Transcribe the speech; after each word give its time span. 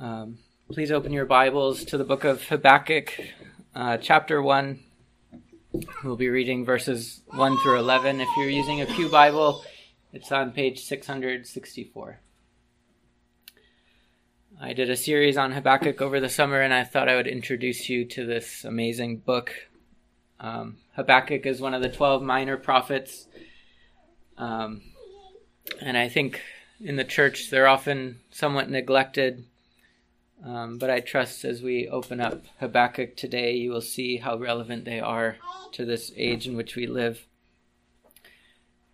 Um, 0.00 0.38
please 0.70 0.92
open 0.92 1.12
your 1.12 1.26
Bibles 1.26 1.84
to 1.86 1.98
the 1.98 2.04
book 2.04 2.22
of 2.22 2.46
Habakkuk, 2.46 3.20
uh, 3.74 3.96
chapter 3.96 4.40
1. 4.40 4.78
We'll 6.04 6.14
be 6.14 6.28
reading 6.28 6.64
verses 6.64 7.22
1 7.34 7.58
through 7.58 7.80
11. 7.80 8.20
If 8.20 8.28
you're 8.36 8.48
using 8.48 8.80
a 8.80 8.86
Pew 8.86 9.08
Bible, 9.08 9.64
it's 10.12 10.30
on 10.30 10.52
page 10.52 10.84
664. 10.84 12.20
I 14.60 14.72
did 14.72 14.88
a 14.88 14.96
series 14.96 15.36
on 15.36 15.50
Habakkuk 15.50 16.00
over 16.00 16.20
the 16.20 16.28
summer, 16.28 16.60
and 16.60 16.72
I 16.72 16.84
thought 16.84 17.08
I 17.08 17.16
would 17.16 17.26
introduce 17.26 17.88
you 17.88 18.04
to 18.04 18.24
this 18.24 18.64
amazing 18.64 19.18
book. 19.18 19.52
Um, 20.38 20.76
Habakkuk 20.94 21.44
is 21.44 21.60
one 21.60 21.74
of 21.74 21.82
the 21.82 21.88
12 21.88 22.22
minor 22.22 22.56
prophets. 22.56 23.26
Um, 24.36 24.82
and 25.80 25.98
I 25.98 26.08
think 26.08 26.40
in 26.80 26.94
the 26.94 27.04
church 27.04 27.50
they're 27.50 27.66
often 27.66 28.20
somewhat 28.30 28.70
neglected 28.70 29.44
um, 30.44 30.78
but 30.78 30.90
I 30.90 31.00
trust 31.00 31.44
as 31.44 31.62
we 31.62 31.88
open 31.88 32.20
up 32.20 32.44
Habakkuk 32.60 33.16
today, 33.16 33.54
you 33.54 33.70
will 33.70 33.80
see 33.80 34.18
how 34.18 34.36
relevant 34.36 34.84
they 34.84 35.00
are 35.00 35.36
to 35.72 35.84
this 35.84 36.12
age 36.16 36.46
in 36.46 36.56
which 36.56 36.76
we 36.76 36.86
live. 36.86 37.26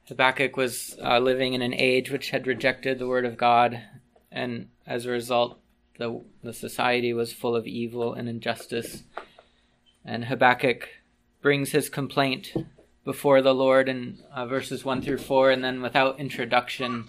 Habakkuk 0.09 0.57
was 0.57 0.97
uh, 1.03 1.19
living 1.19 1.55
in 1.55 1.62
an 1.62 1.75
age 1.75 2.11
which 2.11 2.30
had 2.30 2.47
rejected 2.47 2.98
the 2.98 3.07
word 3.07 3.25
of 3.25 3.37
God, 3.37 3.83
and 4.30 4.69
as 4.87 5.07
a 5.07 5.11
result, 5.11 5.59
the, 5.98 6.23
the 6.43 6.53
society 6.53 7.12
was 7.12 7.33
full 7.33 7.55
of 7.56 7.67
evil 7.67 8.15
and 8.15 8.29
injustice. 8.29 9.05
And 10.05 10.27
Habakkuk 10.27 10.89
brings 11.41 11.70
his 11.70 11.89
complaint 11.89 12.53
before 13.05 13.42
the 13.42 13.55
Lord 13.55 13.89
in 13.89 14.19
uh, 14.34 14.47
verses 14.47 14.84
1 14.84 15.03
through 15.03 15.19
4, 15.19 15.51
and 15.51 15.62
then 15.62 15.83
without 15.83 16.19
introduction, 16.19 17.05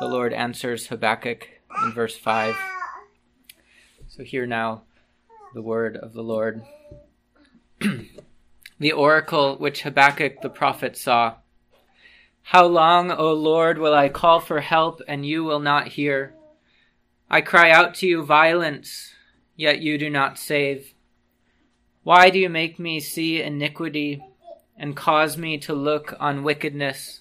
the 0.00 0.08
Lord 0.08 0.32
answers 0.32 0.86
Habakkuk 0.86 1.48
in 1.84 1.92
verse 1.92 2.16
5. 2.16 2.54
So 4.18 4.24
hear 4.24 4.46
now 4.46 4.82
the 5.54 5.62
word 5.62 5.96
of 5.96 6.12
the 6.12 6.24
Lord. 6.24 6.64
the 8.80 8.90
oracle 8.90 9.56
which 9.58 9.82
Habakkuk 9.82 10.42
the 10.42 10.48
prophet 10.50 10.96
saw. 10.96 11.36
How 12.42 12.66
long, 12.66 13.12
O 13.12 13.32
Lord, 13.32 13.78
will 13.78 13.94
I 13.94 14.08
call 14.08 14.40
for 14.40 14.60
help 14.60 15.00
and 15.06 15.24
you 15.24 15.44
will 15.44 15.60
not 15.60 15.86
hear? 15.86 16.34
I 17.30 17.42
cry 17.42 17.70
out 17.70 17.94
to 17.96 18.08
you 18.08 18.24
violence, 18.24 19.14
yet 19.54 19.82
you 19.82 19.96
do 19.96 20.10
not 20.10 20.36
save. 20.36 20.94
Why 22.02 22.28
do 22.28 22.40
you 22.40 22.48
make 22.48 22.80
me 22.80 22.98
see 22.98 23.40
iniquity 23.40 24.20
and 24.76 24.96
cause 24.96 25.38
me 25.38 25.58
to 25.58 25.74
look 25.74 26.12
on 26.18 26.42
wickedness? 26.42 27.20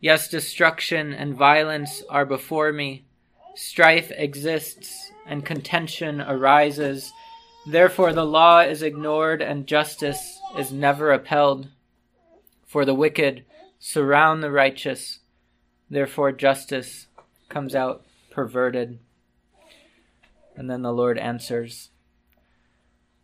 Yes, 0.00 0.28
destruction 0.28 1.12
and 1.12 1.34
violence 1.34 2.02
are 2.08 2.24
before 2.24 2.72
me. 2.72 3.04
Strife 3.54 4.10
exists 4.16 5.12
and 5.26 5.44
contention 5.44 6.20
arises. 6.20 7.12
Therefore, 7.66 8.12
the 8.12 8.24
law 8.24 8.60
is 8.60 8.82
ignored 8.82 9.42
and 9.42 9.66
justice 9.66 10.40
is 10.58 10.72
never 10.72 11.12
upheld. 11.12 11.68
For 12.66 12.84
the 12.84 12.94
wicked 12.94 13.44
surround 13.78 14.42
the 14.42 14.50
righteous. 14.50 15.20
Therefore, 15.88 16.32
justice 16.32 17.06
comes 17.48 17.74
out 17.74 18.04
perverted. 18.30 18.98
And 20.56 20.70
then 20.70 20.82
the 20.82 20.92
Lord 20.92 21.18
answers 21.18 21.90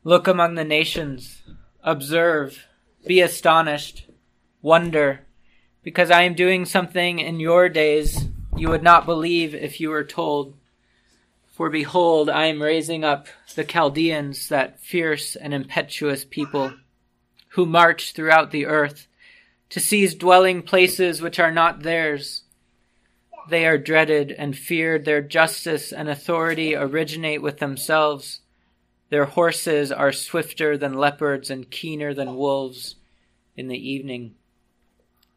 Look 0.05 0.29
among 0.29 0.55
the 0.55 0.65
nations, 0.65 1.43
observe, 1.83 2.67
be 3.07 3.21
astonished, 3.21 4.09
wonder, 4.63 5.27
because 5.83 6.11
I 6.11 6.23
am 6.23 6.35
doing 6.35 6.65
something 6.65 7.19
in 7.19 7.41
your 7.41 7.69
days 7.69 8.26
you 8.57 8.71
would 8.71 8.83
not 8.83 9.05
believe 9.05 9.55
if 9.55 9.81
you 9.81 9.91
were 9.91 10.05
told. 10.05 10.55
For 11.53 11.69
behold, 11.69 12.31
I 12.31 12.47
am 12.47 12.63
raising 12.63 13.05
up 13.05 13.29
the 13.55 13.65
Chaldeans, 13.65 14.49
that 14.49 14.81
fierce 14.81 15.37
and 15.37 15.53
impetuous 15.53 16.25
people, 16.25 16.73
who 17.51 17.67
march 17.67 18.13
throughout 18.13 18.51
the 18.51 18.67
earth, 18.67 19.07
to 19.71 19.81
seize 19.81 20.15
dwelling 20.15 20.63
places 20.63 21.21
which 21.21 21.39
are 21.39 21.53
not 21.53 21.83
theirs. 21.83 22.45
They 23.49 23.67
are 23.67 23.79
dreaded 23.79 24.33
and 24.33 24.57
feared. 24.57 25.05
Their 25.05 25.23
justice 25.23 25.93
and 25.93 26.09
authority 26.09 26.75
originate 26.75 27.43
with 27.43 27.59
themselves. 27.59 28.41
Their 29.11 29.27
horses 29.27 29.93
are 29.93 30.13
swifter 30.13 30.77
than 30.77 30.95
leopards 30.95 31.51
and 31.51 31.71
keener 31.71 32.13
than 32.15 32.37
wolves 32.37 32.97
in 33.57 33.69
the 33.69 33.89
evening. 33.91 34.35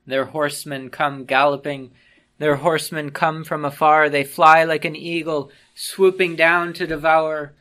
Their 0.06 0.26
horsemen 0.26 0.90
come 0.90 1.26
galloping 1.26 1.92
their 2.40 2.56
horsemen 2.56 3.12
come 3.12 3.44
from 3.44 3.66
afar. 3.66 4.10
They 4.10 4.24
fly 4.24 4.64
like 4.64 4.86
an 4.86 4.96
eagle, 4.96 5.52
swooping 5.76 6.38
down 6.38 6.74
to 6.74 6.88
devour. 6.88 7.54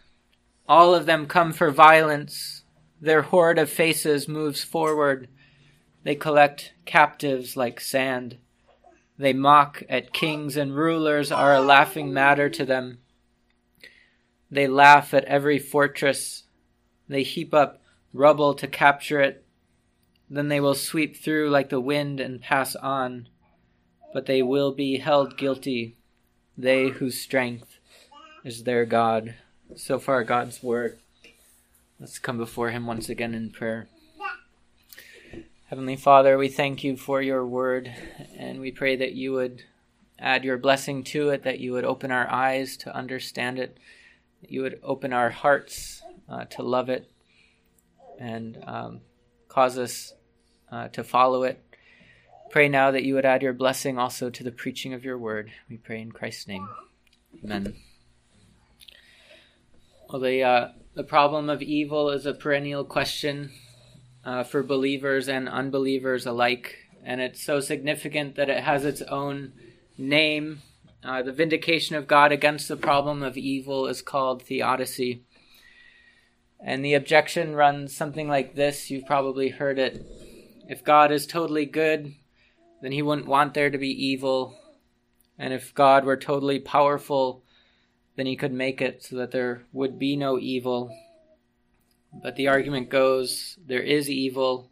All 0.68 0.94
of 0.94 1.04
them 1.04 1.26
come 1.26 1.52
for 1.52 1.70
violence. 1.70 2.62
Their 3.00 3.22
horde 3.22 3.58
of 3.58 3.68
faces 3.68 4.28
moves 4.28 4.62
forward. 4.62 5.28
They 6.04 6.14
collect 6.14 6.74
captives 6.84 7.56
like 7.56 7.80
sand. 7.80 8.38
They 9.18 9.32
mock 9.32 9.82
at 9.88 10.12
kings 10.12 10.56
and 10.56 10.74
rulers 10.74 11.32
are 11.32 11.54
a 11.54 11.60
laughing 11.60 12.12
matter 12.12 12.48
to 12.48 12.64
them. 12.64 12.98
They 14.48 14.68
laugh 14.68 15.12
at 15.12 15.24
every 15.24 15.58
fortress. 15.58 16.44
They 17.08 17.24
heap 17.24 17.52
up 17.52 17.82
rubble 18.12 18.54
to 18.54 18.68
capture 18.68 19.20
it. 19.20 19.44
Then 20.30 20.48
they 20.48 20.60
will 20.60 20.74
sweep 20.74 21.16
through 21.16 21.50
like 21.50 21.68
the 21.68 21.80
wind 21.80 22.20
and 22.20 22.40
pass 22.40 22.76
on 22.76 23.28
but 24.12 24.26
they 24.26 24.42
will 24.42 24.72
be 24.72 24.98
held 24.98 25.36
guilty, 25.36 25.96
they 26.56 26.88
whose 26.88 27.20
strength 27.20 27.78
is 28.44 28.64
their 28.64 28.84
God. 28.84 29.34
So 29.76 29.98
far, 29.98 30.24
God's 30.24 30.62
word. 30.62 30.98
Let's 32.00 32.18
come 32.18 32.38
before 32.38 32.70
Him 32.70 32.86
once 32.86 33.08
again 33.08 33.34
in 33.34 33.50
prayer. 33.50 33.88
Heavenly 35.66 35.96
Father, 35.96 36.38
we 36.38 36.48
thank 36.48 36.82
you 36.82 36.96
for 36.96 37.20
your 37.20 37.44
word, 37.44 37.92
and 38.36 38.60
we 38.60 38.70
pray 38.70 38.96
that 38.96 39.12
you 39.12 39.32
would 39.32 39.64
add 40.18 40.42
your 40.42 40.56
blessing 40.56 41.04
to 41.04 41.28
it, 41.28 41.42
that 41.42 41.60
you 41.60 41.72
would 41.72 41.84
open 41.84 42.10
our 42.10 42.30
eyes 42.30 42.76
to 42.78 42.96
understand 42.96 43.58
it, 43.58 43.76
that 44.40 44.50
you 44.50 44.62
would 44.62 44.80
open 44.82 45.12
our 45.12 45.28
hearts 45.28 46.02
uh, 46.28 46.44
to 46.46 46.62
love 46.62 46.88
it, 46.88 47.10
and 48.18 48.62
um, 48.66 49.00
cause 49.48 49.76
us 49.76 50.14
uh, 50.72 50.88
to 50.88 51.04
follow 51.04 51.42
it 51.42 51.62
Pray 52.50 52.68
now 52.68 52.90
that 52.90 53.04
you 53.04 53.14
would 53.14 53.26
add 53.26 53.42
your 53.42 53.52
blessing 53.52 53.98
also 53.98 54.30
to 54.30 54.42
the 54.42 54.50
preaching 54.50 54.94
of 54.94 55.04
your 55.04 55.18
word. 55.18 55.52
We 55.68 55.76
pray 55.76 56.00
in 56.00 56.12
Christ's 56.12 56.48
name. 56.48 56.66
Amen. 57.44 57.74
Well, 60.08 60.22
the, 60.22 60.42
uh, 60.42 60.68
the 60.94 61.04
problem 61.04 61.50
of 61.50 61.60
evil 61.60 62.08
is 62.08 62.24
a 62.24 62.32
perennial 62.32 62.84
question 62.84 63.50
uh, 64.24 64.44
for 64.44 64.62
believers 64.62 65.28
and 65.28 65.46
unbelievers 65.46 66.24
alike, 66.24 66.76
and 67.04 67.20
it's 67.20 67.42
so 67.42 67.60
significant 67.60 68.36
that 68.36 68.48
it 68.48 68.64
has 68.64 68.86
its 68.86 69.02
own 69.02 69.52
name. 69.98 70.62
Uh, 71.04 71.22
the 71.22 71.32
vindication 71.32 71.96
of 71.96 72.06
God 72.06 72.32
against 72.32 72.66
the 72.68 72.76
problem 72.76 73.22
of 73.22 73.36
evil 73.36 73.86
is 73.86 74.00
called 74.00 74.42
theodicy. 74.42 75.22
And 76.60 76.82
the 76.82 76.94
objection 76.94 77.54
runs 77.54 77.94
something 77.94 78.26
like 78.26 78.54
this 78.54 78.90
you've 78.90 79.06
probably 79.06 79.50
heard 79.50 79.78
it. 79.78 80.04
If 80.68 80.82
God 80.82 81.12
is 81.12 81.26
totally 81.26 81.66
good, 81.66 82.14
then 82.82 82.92
he 82.92 83.02
wouldn't 83.02 83.26
want 83.26 83.54
there 83.54 83.70
to 83.70 83.78
be 83.78 83.88
evil. 83.88 84.58
And 85.38 85.52
if 85.52 85.74
God 85.74 86.04
were 86.04 86.16
totally 86.16 86.58
powerful, 86.58 87.42
then 88.16 88.26
he 88.26 88.36
could 88.36 88.52
make 88.52 88.80
it 88.80 89.02
so 89.04 89.16
that 89.16 89.30
there 89.30 89.62
would 89.72 89.98
be 89.98 90.16
no 90.16 90.38
evil. 90.38 90.90
But 92.12 92.36
the 92.36 92.48
argument 92.48 92.88
goes 92.88 93.58
there 93.64 93.82
is 93.82 94.08
evil, 94.10 94.70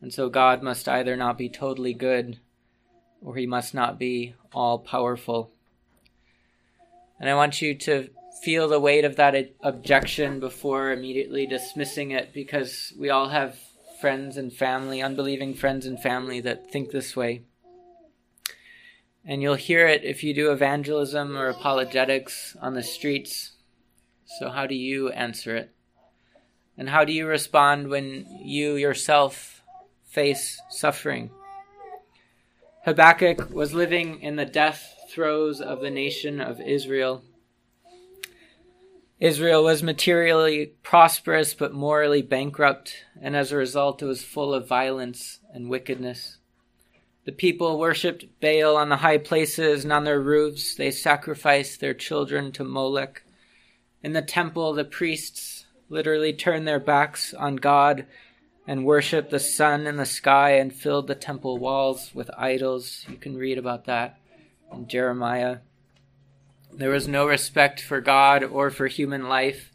and 0.00 0.12
so 0.12 0.28
God 0.28 0.62
must 0.62 0.88
either 0.88 1.16
not 1.16 1.38
be 1.38 1.48
totally 1.48 1.94
good 1.94 2.40
or 3.20 3.36
he 3.36 3.46
must 3.46 3.72
not 3.72 3.98
be 3.98 4.34
all 4.52 4.78
powerful. 4.78 5.52
And 7.20 7.30
I 7.30 7.34
want 7.34 7.62
you 7.62 7.74
to 7.76 8.08
feel 8.42 8.68
the 8.68 8.80
weight 8.80 9.04
of 9.04 9.16
that 9.16 9.52
objection 9.60 10.40
before 10.40 10.90
immediately 10.90 11.46
dismissing 11.46 12.10
it 12.10 12.32
because 12.32 12.92
we 12.98 13.10
all 13.10 13.28
have 13.28 13.56
friends 14.02 14.36
and 14.36 14.52
family, 14.52 15.00
unbelieving 15.00 15.54
friends 15.54 15.86
and 15.86 16.02
family 16.02 16.40
that 16.40 16.72
think 16.72 16.90
this 16.90 17.14
way. 17.14 17.44
And 19.24 19.40
you'll 19.40 19.54
hear 19.54 19.86
it 19.86 20.02
if 20.02 20.24
you 20.24 20.34
do 20.34 20.50
evangelism 20.50 21.36
or 21.36 21.46
apologetics 21.46 22.56
on 22.60 22.74
the 22.74 22.82
streets. 22.82 23.52
So, 24.24 24.50
how 24.50 24.66
do 24.66 24.74
you 24.74 25.10
answer 25.10 25.54
it? 25.54 25.70
And 26.76 26.88
how 26.88 27.04
do 27.04 27.12
you 27.12 27.28
respond 27.28 27.90
when 27.90 28.26
you 28.42 28.74
yourself 28.74 29.62
face 30.04 30.60
suffering? 30.68 31.30
Habakkuk 32.84 33.50
was 33.54 33.72
living 33.72 34.20
in 34.20 34.34
the 34.34 34.44
death 34.44 34.96
throes 35.10 35.60
of 35.60 35.80
the 35.80 35.90
nation 35.90 36.40
of 36.40 36.60
Israel. 36.60 37.22
Israel 39.22 39.62
was 39.62 39.84
materially 39.84 40.72
prosperous 40.82 41.54
but 41.54 41.72
morally 41.72 42.22
bankrupt, 42.22 43.04
and 43.20 43.36
as 43.36 43.52
a 43.52 43.56
result, 43.56 44.02
it 44.02 44.06
was 44.06 44.24
full 44.24 44.52
of 44.52 44.66
violence 44.66 45.38
and 45.54 45.70
wickedness. 45.70 46.38
The 47.24 47.30
people 47.30 47.78
worshipped 47.78 48.24
Baal 48.40 48.76
on 48.76 48.88
the 48.88 48.96
high 48.96 49.18
places 49.18 49.84
and 49.84 49.92
on 49.92 50.02
their 50.02 50.18
roofs. 50.18 50.74
They 50.74 50.90
sacrificed 50.90 51.78
their 51.78 51.94
children 51.94 52.50
to 52.50 52.64
Molech. 52.64 53.22
In 54.02 54.12
the 54.12 54.22
temple, 54.22 54.72
the 54.72 54.84
priests 54.84 55.66
literally 55.88 56.32
turned 56.32 56.66
their 56.66 56.80
backs 56.80 57.32
on 57.32 57.54
God 57.54 58.06
and 58.66 58.84
worshiped 58.84 59.30
the 59.30 59.38
sun 59.38 59.86
and 59.86 60.00
the 60.00 60.04
sky 60.04 60.54
and 60.54 60.74
filled 60.74 61.06
the 61.06 61.14
temple 61.14 61.58
walls 61.58 62.12
with 62.12 62.28
idols. 62.36 63.06
You 63.08 63.18
can 63.18 63.36
read 63.36 63.56
about 63.56 63.84
that 63.84 64.18
in 64.72 64.88
Jeremiah. 64.88 65.58
There 66.74 66.90
was 66.90 67.06
no 67.06 67.26
respect 67.26 67.80
for 67.80 68.00
God 68.00 68.42
or 68.42 68.70
for 68.70 68.86
human 68.86 69.28
life. 69.28 69.72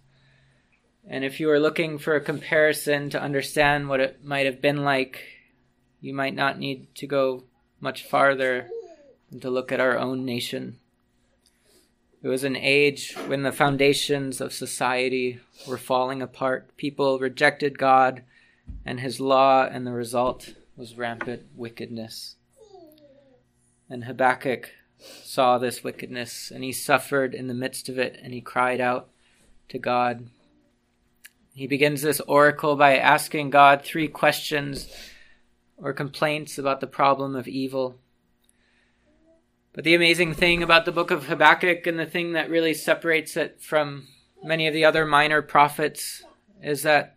And 1.08 1.24
if 1.24 1.40
you 1.40 1.48
were 1.48 1.60
looking 1.60 2.00
for 2.00 2.16
a 2.16 2.22
comparison 2.22 3.10
to 3.12 3.22
understand 3.22 3.88
what 3.88 4.00
it 4.00 4.26
might 4.26 4.46
have 4.46 4.62
been 4.62 4.84
like, 4.84 5.24
you 6.02 6.14
might 6.14 6.36
not 6.36 6.60
need 6.60 6.94
to 6.96 7.08
go 7.08 7.44
much 7.80 8.04
farther 8.04 8.68
than 9.30 9.40
to 9.42 9.50
look 9.50 9.72
at 9.72 9.80
our 9.80 9.98
own 9.98 10.26
nation. 10.26 10.80
It 12.24 12.28
was 12.28 12.44
an 12.44 12.56
age 12.56 13.16
when 13.28 13.44
the 13.44 13.52
foundations 13.52 14.42
of 14.42 14.52
society 14.52 15.40
were 15.68 15.78
falling 15.78 16.22
apart. 16.22 16.76
People 16.78 17.20
rejected 17.20 17.78
God 17.78 18.24
and 18.86 19.00
his 19.00 19.20
law, 19.20 19.66
and 19.66 19.86
the 19.86 19.92
result 19.92 20.56
was 20.76 20.98
rampant 20.98 21.44
wickedness. 21.56 22.36
And 23.90 24.04
Habakkuk 24.04 24.72
saw 25.00 25.58
this 25.58 25.84
wickedness, 25.84 26.52
and 26.52 26.64
he 26.64 26.72
suffered 26.72 27.34
in 27.34 27.48
the 27.48 27.54
midst 27.54 27.90
of 27.90 27.98
it, 27.98 28.20
and 28.22 28.34
he 28.34 28.42
cried 28.42 28.82
out 28.82 29.10
to 29.70 29.78
God. 29.78 30.30
He 31.54 31.68
begins 31.68 32.02
this 32.02 32.20
oracle 32.22 32.76
by 32.76 32.98
asking 32.98 33.50
God 33.50 33.82
three 33.82 34.08
questions 34.08 34.88
or 35.78 35.94
complaints 35.94 36.58
about 36.58 36.82
the 36.82 36.88
problem 36.88 37.36
of 37.36 37.48
evil. 37.48 38.00
But 39.74 39.84
the 39.84 39.96
amazing 39.96 40.34
thing 40.34 40.64
about 40.64 40.86
the 40.86 40.92
book 40.92 41.12
of 41.12 41.28
Habakkuk 41.28 41.86
and 41.86 42.00
the 42.00 42.06
thing 42.06 42.34
that 42.34 42.50
really 42.50 42.74
separates 42.74 43.38
it 43.38 43.62
from 43.62 44.08
many 44.44 44.68
of 44.68 44.74
the 44.74 44.86
other 44.86 45.06
minor 45.06 45.42
prophets 45.42 46.24
is 46.64 46.84
that 46.84 47.16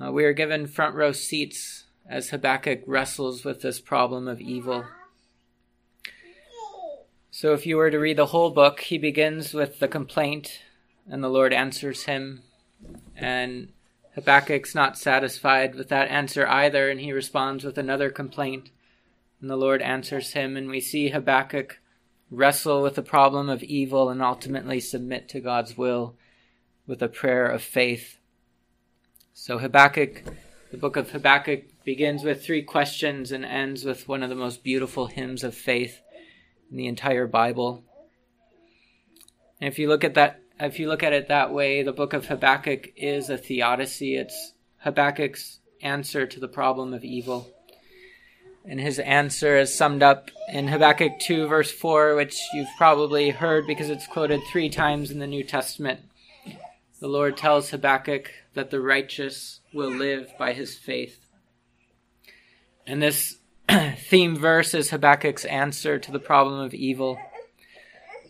uh, 0.00 0.10
we 0.10 0.24
are 0.24 0.32
given 0.32 0.66
front 0.66 0.94
row 0.94 1.12
seats 1.12 1.84
as 2.08 2.30
Habakkuk 2.30 2.80
wrestles 2.86 3.44
with 3.44 3.62
this 3.62 3.80
problem 3.80 4.26
of 4.26 4.40
evil. 4.40 4.84
So, 7.40 7.52
if 7.52 7.66
you 7.66 7.76
were 7.76 7.92
to 7.92 8.00
read 8.00 8.16
the 8.16 8.26
whole 8.26 8.50
book, 8.50 8.80
he 8.80 8.98
begins 8.98 9.54
with 9.54 9.78
the 9.78 9.86
complaint, 9.86 10.58
and 11.08 11.22
the 11.22 11.28
Lord 11.28 11.52
answers 11.52 12.02
him. 12.02 12.42
And 13.14 13.68
Habakkuk's 14.16 14.74
not 14.74 14.98
satisfied 14.98 15.76
with 15.76 15.88
that 15.88 16.08
answer 16.08 16.48
either, 16.48 16.90
and 16.90 17.00
he 17.00 17.12
responds 17.12 17.62
with 17.62 17.78
another 17.78 18.10
complaint. 18.10 18.70
And 19.40 19.48
the 19.48 19.56
Lord 19.56 19.82
answers 19.82 20.32
him, 20.32 20.56
and 20.56 20.68
we 20.68 20.80
see 20.80 21.10
Habakkuk 21.10 21.78
wrestle 22.28 22.82
with 22.82 22.96
the 22.96 23.02
problem 23.02 23.48
of 23.48 23.62
evil 23.62 24.08
and 24.08 24.20
ultimately 24.20 24.80
submit 24.80 25.28
to 25.28 25.38
God's 25.38 25.78
will 25.78 26.16
with 26.88 27.00
a 27.00 27.08
prayer 27.08 27.46
of 27.46 27.62
faith. 27.62 28.18
So, 29.32 29.58
Habakkuk, 29.58 30.24
the 30.72 30.76
book 30.76 30.96
of 30.96 31.12
Habakkuk, 31.12 31.84
begins 31.84 32.24
with 32.24 32.44
three 32.44 32.62
questions 32.62 33.30
and 33.30 33.44
ends 33.44 33.84
with 33.84 34.08
one 34.08 34.24
of 34.24 34.28
the 34.28 34.34
most 34.34 34.64
beautiful 34.64 35.06
hymns 35.06 35.44
of 35.44 35.54
faith 35.54 36.00
in 36.70 36.76
the 36.76 36.86
entire 36.86 37.26
Bible. 37.26 37.84
And 39.60 39.68
if 39.68 39.78
you 39.78 39.88
look 39.88 40.04
at 40.04 40.14
that, 40.14 40.40
if 40.60 40.78
you 40.78 40.88
look 40.88 41.02
at 41.02 41.12
it 41.12 41.28
that 41.28 41.52
way, 41.52 41.82
the 41.82 41.92
book 41.92 42.12
of 42.12 42.26
Habakkuk 42.26 42.92
is 42.96 43.30
a 43.30 43.38
theodicy. 43.38 44.16
It's 44.16 44.52
Habakkuk's 44.78 45.60
answer 45.82 46.26
to 46.26 46.40
the 46.40 46.48
problem 46.48 46.92
of 46.94 47.04
evil. 47.04 47.50
And 48.64 48.80
his 48.80 48.98
answer 48.98 49.56
is 49.56 49.74
summed 49.74 50.02
up 50.02 50.30
in 50.52 50.68
Habakkuk 50.68 51.20
2, 51.20 51.46
verse 51.46 51.70
4, 51.70 52.16
which 52.16 52.38
you've 52.52 52.68
probably 52.76 53.30
heard 53.30 53.66
because 53.66 53.88
it's 53.88 54.06
quoted 54.06 54.40
three 54.50 54.68
times 54.68 55.10
in 55.10 55.20
the 55.20 55.26
New 55.26 55.42
Testament. 55.42 56.00
The 57.00 57.08
Lord 57.08 57.36
tells 57.36 57.70
Habakkuk 57.70 58.30
that 58.54 58.70
the 58.70 58.80
righteous 58.80 59.60
will 59.72 59.90
live 59.90 60.32
by 60.38 60.52
his 60.52 60.74
faith. 60.74 61.28
And 62.86 63.00
this 63.00 63.38
theme 63.98 64.34
verse 64.34 64.72
is 64.72 64.90
Habakkuk's 64.90 65.44
answer 65.44 65.98
to 65.98 66.10
the 66.10 66.18
problem 66.18 66.60
of 66.60 66.72
evil. 66.72 67.18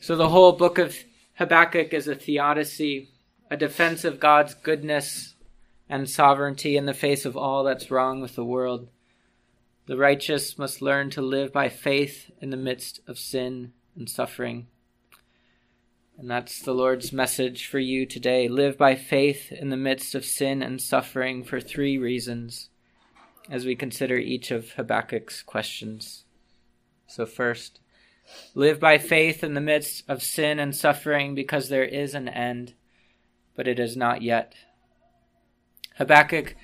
So 0.00 0.16
the 0.16 0.30
whole 0.30 0.52
book 0.52 0.78
of 0.78 0.96
Habakkuk 1.34 1.92
is 1.92 2.08
a 2.08 2.16
theodicy, 2.16 3.10
a 3.48 3.56
defense 3.56 4.04
of 4.04 4.18
God's 4.18 4.54
goodness 4.54 5.34
and 5.88 6.10
sovereignty 6.10 6.76
in 6.76 6.86
the 6.86 6.94
face 6.94 7.24
of 7.24 7.36
all 7.36 7.62
that's 7.62 7.90
wrong 7.90 8.20
with 8.20 8.34
the 8.34 8.44
world. 8.44 8.88
The 9.86 9.96
righteous 9.96 10.58
must 10.58 10.82
learn 10.82 11.10
to 11.10 11.22
live 11.22 11.52
by 11.52 11.68
faith 11.68 12.30
in 12.40 12.50
the 12.50 12.56
midst 12.56 13.00
of 13.06 13.18
sin 13.18 13.72
and 13.96 14.10
suffering. 14.10 14.66
And 16.18 16.28
that's 16.28 16.60
the 16.60 16.74
Lord's 16.74 17.12
message 17.12 17.68
for 17.68 17.78
you 17.78 18.06
today. 18.06 18.48
Live 18.48 18.76
by 18.76 18.96
faith 18.96 19.52
in 19.52 19.70
the 19.70 19.76
midst 19.76 20.16
of 20.16 20.24
sin 20.24 20.62
and 20.62 20.82
suffering 20.82 21.44
for 21.44 21.60
three 21.60 21.96
reasons 21.96 22.70
as 23.50 23.64
we 23.64 23.74
consider 23.74 24.16
each 24.16 24.50
of 24.50 24.72
Habakkuk's 24.72 25.42
questions. 25.42 26.24
So, 27.06 27.24
first, 27.24 27.80
live 28.54 28.78
by 28.78 28.98
faith 28.98 29.42
in 29.42 29.54
the 29.54 29.60
midst 29.60 30.04
of 30.08 30.22
sin 30.22 30.58
and 30.58 30.74
suffering 30.74 31.34
because 31.34 31.68
there 31.68 31.84
is 31.84 32.14
an 32.14 32.28
end, 32.28 32.74
but 33.56 33.66
it 33.66 33.78
is 33.78 33.96
not 33.96 34.22
yet. 34.22 34.54
Habakkuk 35.96 36.54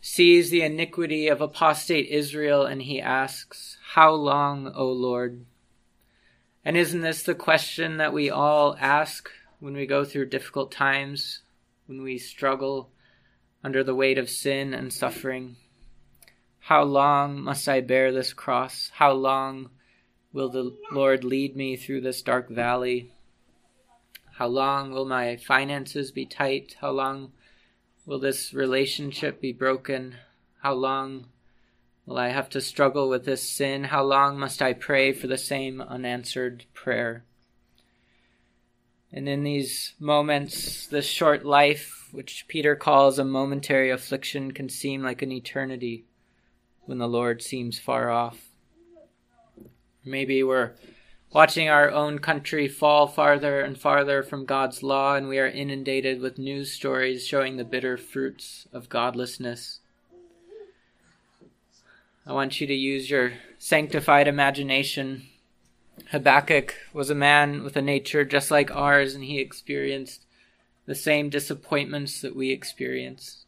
sees 0.00 0.50
the 0.50 0.62
iniquity 0.62 1.28
of 1.28 1.40
apostate 1.40 2.08
Israel 2.08 2.64
and 2.64 2.82
he 2.82 3.00
asks, 3.00 3.76
How 3.92 4.12
long, 4.12 4.72
O 4.74 4.86
Lord? 4.86 5.44
And 6.64 6.76
isn't 6.76 7.00
this 7.00 7.22
the 7.22 7.34
question 7.34 7.96
that 7.96 8.12
we 8.12 8.30
all 8.30 8.76
ask 8.80 9.28
when 9.58 9.74
we 9.74 9.86
go 9.86 10.04
through 10.04 10.26
difficult 10.26 10.70
times, 10.70 11.40
when 11.86 12.02
we 12.02 12.16
struggle 12.18 12.90
under 13.64 13.82
the 13.82 13.94
weight 13.94 14.18
of 14.18 14.30
sin 14.30 14.72
and 14.72 14.92
suffering? 14.92 15.56
How 16.60 16.84
long 16.84 17.40
must 17.40 17.68
I 17.68 17.80
bear 17.80 18.12
this 18.12 18.32
cross? 18.32 18.90
How 18.94 19.12
long 19.12 19.70
will 20.32 20.50
the 20.50 20.76
Lord 20.92 21.24
lead 21.24 21.56
me 21.56 21.76
through 21.76 22.02
this 22.02 22.22
dark 22.22 22.48
valley? 22.48 23.12
How 24.34 24.46
long 24.46 24.92
will 24.92 25.04
my 25.04 25.36
finances 25.36 26.12
be 26.12 26.26
tight? 26.26 26.76
How 26.80 26.90
long 26.90 27.32
will 28.06 28.20
this 28.20 28.54
relationship 28.54 29.40
be 29.40 29.52
broken? 29.52 30.16
How 30.62 30.74
long 30.74 31.26
will 32.06 32.18
I 32.18 32.28
have 32.28 32.48
to 32.50 32.60
struggle 32.60 33.08
with 33.08 33.24
this 33.24 33.42
sin? 33.42 33.84
How 33.84 34.04
long 34.04 34.38
must 34.38 34.62
I 34.62 34.72
pray 34.72 35.12
for 35.12 35.26
the 35.26 35.38
same 35.38 35.80
unanswered 35.80 36.66
prayer? 36.74 37.24
And 39.12 39.28
in 39.28 39.42
these 39.42 39.94
moments, 39.98 40.86
this 40.86 41.06
short 41.06 41.44
life, 41.44 42.08
which 42.12 42.46
Peter 42.46 42.76
calls 42.76 43.18
a 43.18 43.24
momentary 43.24 43.90
affliction, 43.90 44.52
can 44.52 44.68
seem 44.68 45.02
like 45.02 45.20
an 45.22 45.32
eternity 45.32 46.04
when 46.90 46.98
the 46.98 47.06
Lord 47.06 47.40
seems 47.40 47.78
far 47.78 48.10
off. 48.10 48.48
Maybe 50.04 50.42
we're 50.42 50.72
watching 51.32 51.68
our 51.68 51.88
own 51.88 52.18
country 52.18 52.66
fall 52.66 53.06
farther 53.06 53.60
and 53.60 53.78
farther 53.78 54.24
from 54.24 54.44
God's 54.44 54.82
law, 54.82 55.14
and 55.14 55.28
we 55.28 55.38
are 55.38 55.46
inundated 55.46 56.20
with 56.20 56.36
news 56.36 56.72
stories 56.72 57.24
showing 57.24 57.56
the 57.56 57.64
bitter 57.64 57.96
fruits 57.96 58.66
of 58.72 58.88
godlessness. 58.88 59.78
I 62.26 62.32
want 62.32 62.60
you 62.60 62.66
to 62.66 62.74
use 62.74 63.08
your 63.08 63.34
sanctified 63.56 64.26
imagination. 64.26 65.28
Habakkuk 66.10 66.74
was 66.92 67.08
a 67.08 67.14
man 67.14 67.62
with 67.62 67.76
a 67.76 67.82
nature 67.82 68.24
just 68.24 68.50
like 68.50 68.74
ours, 68.74 69.14
and 69.14 69.22
he 69.22 69.38
experienced 69.38 70.26
the 70.86 70.96
same 70.96 71.30
disappointments 71.30 72.20
that 72.20 72.34
we 72.34 72.50
experience. 72.50 73.39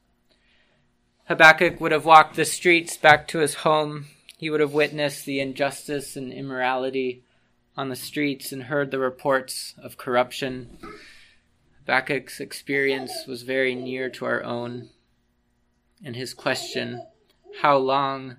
Habakkuk 1.32 1.80
would 1.80 1.92
have 1.92 2.04
walked 2.04 2.36
the 2.36 2.44
streets 2.44 2.98
back 2.98 3.26
to 3.28 3.38
his 3.38 3.54
home. 3.54 4.04
He 4.36 4.50
would 4.50 4.60
have 4.60 4.74
witnessed 4.74 5.24
the 5.24 5.40
injustice 5.40 6.14
and 6.14 6.30
immorality 6.30 7.22
on 7.74 7.88
the 7.88 7.96
streets 7.96 8.52
and 8.52 8.64
heard 8.64 8.90
the 8.90 8.98
reports 8.98 9.74
of 9.82 9.96
corruption. 9.96 10.76
Habakkuk's 11.78 12.38
experience 12.38 13.24
was 13.26 13.44
very 13.44 13.74
near 13.74 14.10
to 14.10 14.26
our 14.26 14.44
own. 14.44 14.90
And 16.04 16.16
his 16.16 16.34
question, 16.34 17.02
How 17.62 17.78
long? 17.78 18.36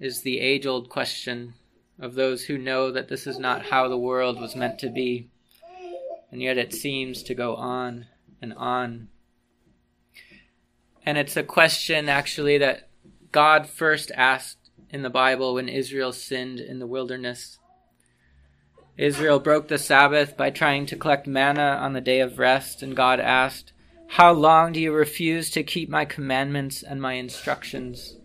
is 0.00 0.22
the 0.22 0.40
age 0.40 0.66
old 0.66 0.88
question 0.88 1.54
of 1.96 2.16
those 2.16 2.46
who 2.46 2.58
know 2.58 2.90
that 2.90 3.06
this 3.06 3.28
is 3.28 3.38
not 3.38 3.66
how 3.66 3.86
the 3.86 3.96
world 3.96 4.40
was 4.40 4.56
meant 4.56 4.80
to 4.80 4.90
be. 4.90 5.28
And 6.32 6.42
yet 6.42 6.58
it 6.58 6.74
seems 6.74 7.22
to 7.22 7.36
go 7.36 7.54
on 7.54 8.06
and 8.42 8.52
on 8.54 9.10
and 11.06 11.16
it's 11.16 11.36
a 11.36 11.44
question 11.44 12.08
actually 12.08 12.58
that 12.58 12.88
God 13.30 13.68
first 13.68 14.10
asked 14.16 14.70
in 14.90 15.02
the 15.02 15.10
Bible 15.10 15.54
when 15.54 15.68
Israel 15.68 16.12
sinned 16.12 16.58
in 16.58 16.80
the 16.80 16.86
wilderness. 16.86 17.58
Israel 18.98 19.38
broke 19.38 19.68
the 19.68 19.78
Sabbath 19.78 20.36
by 20.36 20.50
trying 20.50 20.86
to 20.86 20.96
collect 20.96 21.26
manna 21.26 21.78
on 21.80 21.92
the 21.92 22.00
day 22.00 22.20
of 22.20 22.38
rest, 22.38 22.82
and 22.82 22.96
God 22.96 23.20
asked, 23.20 23.72
How 24.08 24.32
long 24.32 24.72
do 24.72 24.80
you 24.80 24.92
refuse 24.92 25.50
to 25.50 25.62
keep 25.62 25.88
my 25.88 26.04
commandments 26.04 26.82
and 26.82 27.00
my 27.00 27.12
instructions? 27.12 28.16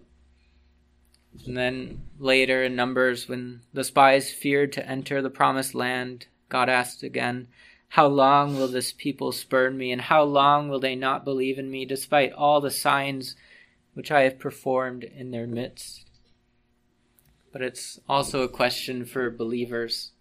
And 1.45 1.57
then 1.57 2.03
later 2.17 2.63
in 2.63 2.75
Numbers, 2.75 3.27
when 3.27 3.61
the 3.73 3.83
spies 3.83 4.31
feared 4.31 4.71
to 4.73 4.87
enter 4.87 5.21
the 5.21 5.29
promised 5.29 5.75
land, 5.75 6.27
God 6.49 6.69
asked 6.69 7.03
again, 7.03 7.47
How 7.95 8.07
long 8.07 8.55
will 8.55 8.69
this 8.69 8.93
people 8.93 9.33
spurn 9.33 9.77
me, 9.77 9.91
and 9.91 9.99
how 9.99 10.23
long 10.23 10.69
will 10.69 10.79
they 10.79 10.95
not 10.95 11.25
believe 11.25 11.59
in 11.59 11.69
me, 11.69 11.83
despite 11.83 12.31
all 12.31 12.61
the 12.61 12.71
signs 12.71 13.35
which 13.95 14.09
I 14.09 14.21
have 14.21 14.39
performed 14.39 15.03
in 15.03 15.31
their 15.31 15.45
midst? 15.45 16.05
But 17.51 17.61
it's 17.61 17.99
also 18.07 18.43
a 18.43 18.47
question 18.47 19.03
for 19.03 19.29
believers. 19.29 20.11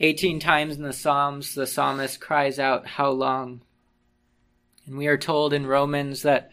18 0.00 0.40
times 0.40 0.74
in 0.74 0.82
the 0.82 0.92
Psalms, 0.92 1.54
the 1.54 1.64
psalmist 1.64 2.18
cries 2.18 2.58
out, 2.58 2.88
How 2.88 3.10
long? 3.10 3.60
And 4.84 4.98
we 4.98 5.06
are 5.06 5.16
told 5.16 5.52
in 5.52 5.64
Romans 5.64 6.22
that 6.22 6.50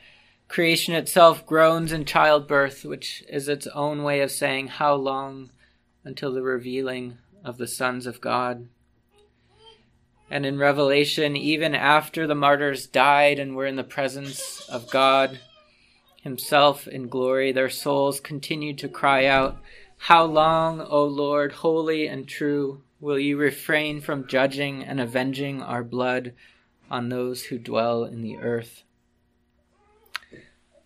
creation 0.48 0.94
itself 0.94 1.48
groans 1.48 1.92
in 1.92 2.06
childbirth, 2.06 2.86
which 2.86 3.24
is 3.28 3.50
its 3.50 3.66
own 3.66 4.04
way 4.04 4.22
of 4.22 4.30
saying, 4.30 4.68
How 4.68 4.94
long 4.94 5.50
until 6.04 6.32
the 6.32 6.44
revealing 6.44 7.18
of 7.44 7.58
the 7.58 7.68
sons 7.68 8.06
of 8.06 8.22
God? 8.22 8.68
And 10.30 10.46
in 10.46 10.58
Revelation, 10.58 11.36
even 11.36 11.76
after 11.76 12.26
the 12.26 12.36
martyrs 12.36 12.88
died 12.88 13.40
and 13.40 13.56
were 13.56 13.66
in 13.66 13.76
the 13.76 13.84
presence 13.84 14.68
of 14.70 14.90
God 14.90 15.40
Himself 16.22 16.88
in 16.88 17.10
glory, 17.10 17.52
their 17.52 17.70
souls 17.70 18.20
continued 18.20 18.78
to 18.80 18.88
cry 18.88 19.26
out, 19.26 19.58
How 19.98 20.24
long, 20.24 20.82
O 20.82 21.04
Lord, 21.04 21.52
holy 21.52 22.08
and 22.08 22.28
true, 22.28 22.82
will 23.00 23.20
you 23.20 23.36
refrain 23.38 24.00
from 24.00 24.28
judging 24.28 24.84
and 24.84 25.02
avenging 25.02 25.62
our 25.62 25.84
blood 25.84 26.34
on 26.90 27.10
those 27.10 27.46
who 27.46 27.60
dwell 27.60 28.06
in 28.06 28.22
the 28.22 28.38
earth? 28.38 28.84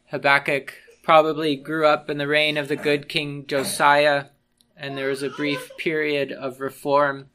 Habakkuk 0.08 0.74
probably 1.03 1.56
grew 1.56 1.86
up 1.86 2.10
in 2.10 2.17
the 2.17 2.27
reign 2.27 2.58
of 2.58 2.70
the 2.70 2.75
good 2.75 3.08
King 3.08 3.46
Josiah, 3.46 4.25
and 4.75 4.98
there 4.98 5.10
was 5.10 5.22
a 5.22 5.29
brief 5.29 5.72
period 5.77 6.32
of 6.32 6.60
reform 6.60 7.29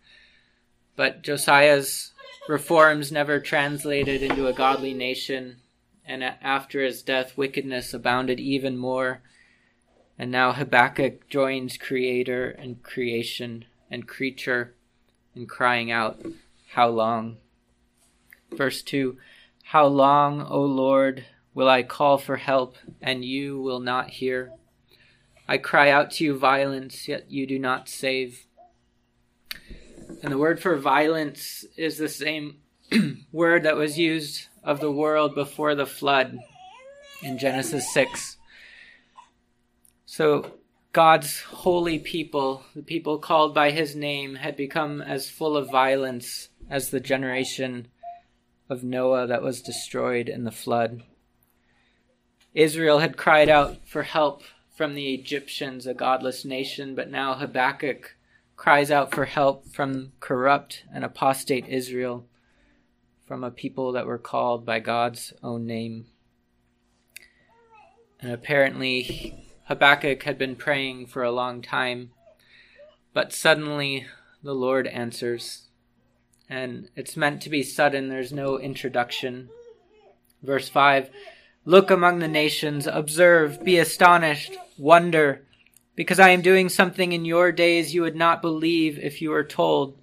but 0.96 1.22
Josiah's 1.22 2.12
reforms 2.48 3.12
never 3.12 3.40
translated 3.40 4.22
into 4.22 4.46
a 4.46 4.52
godly 4.52 4.94
nation, 4.94 5.56
and 6.04 6.22
after 6.22 6.82
his 6.82 7.02
death, 7.02 7.36
wickedness 7.36 7.94
abounded 7.94 8.40
even 8.40 8.76
more. 8.76 9.22
And 10.18 10.30
now 10.30 10.52
Habakkuk 10.52 11.28
joins 11.28 11.76
Creator 11.76 12.50
and 12.50 12.82
creation 12.82 13.64
and 13.90 14.06
creature 14.06 14.74
in 15.34 15.46
crying 15.46 15.90
out, 15.90 16.24
How 16.72 16.88
long? 16.88 17.38
Verse 18.50 18.82
2 18.82 19.16
How 19.64 19.86
long, 19.86 20.42
O 20.42 20.60
Lord, 20.60 21.24
will 21.54 21.68
I 21.68 21.82
call 21.82 22.18
for 22.18 22.36
help, 22.36 22.76
and 23.00 23.24
you 23.24 23.60
will 23.60 23.80
not 23.80 24.10
hear? 24.10 24.52
I 25.48 25.58
cry 25.58 25.90
out 25.90 26.12
to 26.12 26.24
you 26.24 26.38
violence, 26.38 27.08
yet 27.08 27.30
you 27.30 27.46
do 27.46 27.58
not 27.58 27.88
save. 27.88 28.46
And 30.22 30.32
the 30.32 30.38
word 30.38 30.60
for 30.60 30.76
violence 30.76 31.64
is 31.76 31.98
the 31.98 32.08
same 32.08 32.58
word 33.32 33.62
that 33.64 33.76
was 33.76 33.98
used 33.98 34.48
of 34.62 34.80
the 34.80 34.92
world 34.92 35.34
before 35.34 35.74
the 35.74 35.86
flood 35.86 36.38
in 37.22 37.38
Genesis 37.38 37.92
6. 37.92 38.36
So 40.06 40.52
God's 40.92 41.40
holy 41.40 41.98
people, 41.98 42.64
the 42.76 42.82
people 42.82 43.18
called 43.18 43.54
by 43.54 43.70
his 43.70 43.96
name, 43.96 44.34
had 44.34 44.56
become 44.56 45.00
as 45.00 45.30
full 45.30 45.56
of 45.56 45.70
violence 45.70 46.48
as 46.68 46.90
the 46.90 47.00
generation 47.00 47.88
of 48.68 48.84
Noah 48.84 49.26
that 49.26 49.42
was 49.42 49.62
destroyed 49.62 50.28
in 50.28 50.44
the 50.44 50.50
flood. 50.50 51.02
Israel 52.54 52.98
had 52.98 53.16
cried 53.16 53.48
out 53.48 53.88
for 53.88 54.02
help 54.02 54.42
from 54.76 54.94
the 54.94 55.14
Egyptians, 55.14 55.86
a 55.86 55.94
godless 55.94 56.44
nation, 56.44 56.94
but 56.94 57.10
now 57.10 57.34
Habakkuk 57.34 58.16
cries 58.62 58.92
out 58.92 59.12
for 59.12 59.24
help 59.24 59.66
from 59.66 60.12
corrupt 60.20 60.84
and 60.94 61.04
apostate 61.04 61.66
Israel, 61.66 62.24
from 63.26 63.42
a 63.42 63.50
people 63.50 63.90
that 63.90 64.06
were 64.06 64.16
called 64.16 64.64
by 64.64 64.78
God's 64.78 65.32
own 65.42 65.66
name. 65.66 66.06
And 68.20 68.30
apparently, 68.30 69.48
Habakkuk 69.64 70.22
had 70.22 70.38
been 70.38 70.54
praying 70.54 71.06
for 71.06 71.24
a 71.24 71.32
long 71.32 71.60
time, 71.60 72.12
but 73.12 73.32
suddenly 73.32 74.06
the 74.44 74.54
Lord 74.54 74.86
answers. 74.86 75.66
And 76.48 76.88
it's 76.94 77.16
meant 77.16 77.42
to 77.42 77.50
be 77.50 77.64
sudden, 77.64 78.10
there's 78.10 78.32
no 78.32 78.60
introduction. 78.60 79.48
Verse 80.40 80.68
5 80.68 81.10
Look 81.64 81.90
among 81.90 82.20
the 82.20 82.28
nations, 82.28 82.86
observe, 82.86 83.64
be 83.64 83.76
astonished, 83.80 84.52
wonder 84.78 85.42
because 85.94 86.18
I 86.18 86.30
am 86.30 86.42
doing 86.42 86.68
something 86.68 87.12
in 87.12 87.24
your 87.24 87.52
days 87.52 87.94
you 87.94 88.02
would 88.02 88.16
not 88.16 88.42
believe 88.42 88.98
if 88.98 89.20
you 89.20 89.30
were 89.30 89.44
told. 89.44 89.98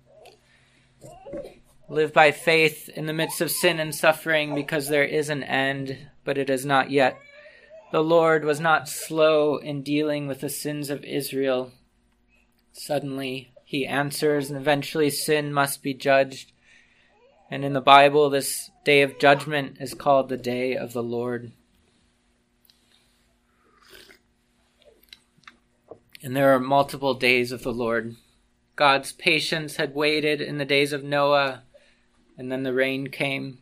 Live 1.89 2.13
by 2.13 2.31
faith 2.31 2.89
in 2.89 3.08
the 3.08 3.13
midst 3.13 3.41
of 3.41 3.50
sin 3.50 3.79
and 3.79 3.96
suffering, 3.96 4.53
because 4.53 4.88
there 4.88 5.03
is 5.03 5.29
an 5.29 5.43
end, 5.43 5.98
but 6.24 6.38
it 6.38 6.50
is 6.50 6.65
not 6.65 6.91
yet. 6.91 7.17
The 7.91 8.03
Lord 8.03 8.46
was 8.46 8.60
not 8.60 8.88
slow 8.88 9.58
in 9.58 9.81
dealing 9.81 10.27
with 10.27 10.41
the 10.41 10.50
sins 10.50 10.91
of 10.91 11.03
Israel. 11.03 11.72
Suddenly, 12.72 13.51
he 13.65 13.88
answers, 13.88 14.51
and 14.51 14.60
eventually 14.60 15.10
sin 15.10 15.51
must 15.51 15.81
be 15.81 15.96
judged. 15.96 16.51
And 17.50 17.65
in 17.65 17.74
the 17.74 17.81
Bible, 17.81 18.29
this 18.29 18.69
day 18.86 19.01
of 19.01 19.17
judgment 19.17 19.77
is 19.79 19.96
called 19.96 20.29
the 20.29 20.38
day 20.38 20.75
of 20.75 20.93
the 20.93 21.01
Lord. 21.01 21.51
And 26.22 26.36
there 26.36 26.54
are 26.54 26.60
multiple 26.60 27.14
days 27.14 27.52
of 27.52 27.64
the 27.64 27.72
Lord. 27.72 28.16
God's 28.76 29.12
patience 29.14 29.78
had 29.78 29.96
waited 29.96 30.42
in 30.42 30.58
the 30.58 30.66
days 30.66 30.92
of 30.92 31.04
Noah, 31.04 31.64
and 32.38 32.52
then 32.52 32.64
the 32.64 32.74
rain 32.74 33.08
came. 33.08 33.60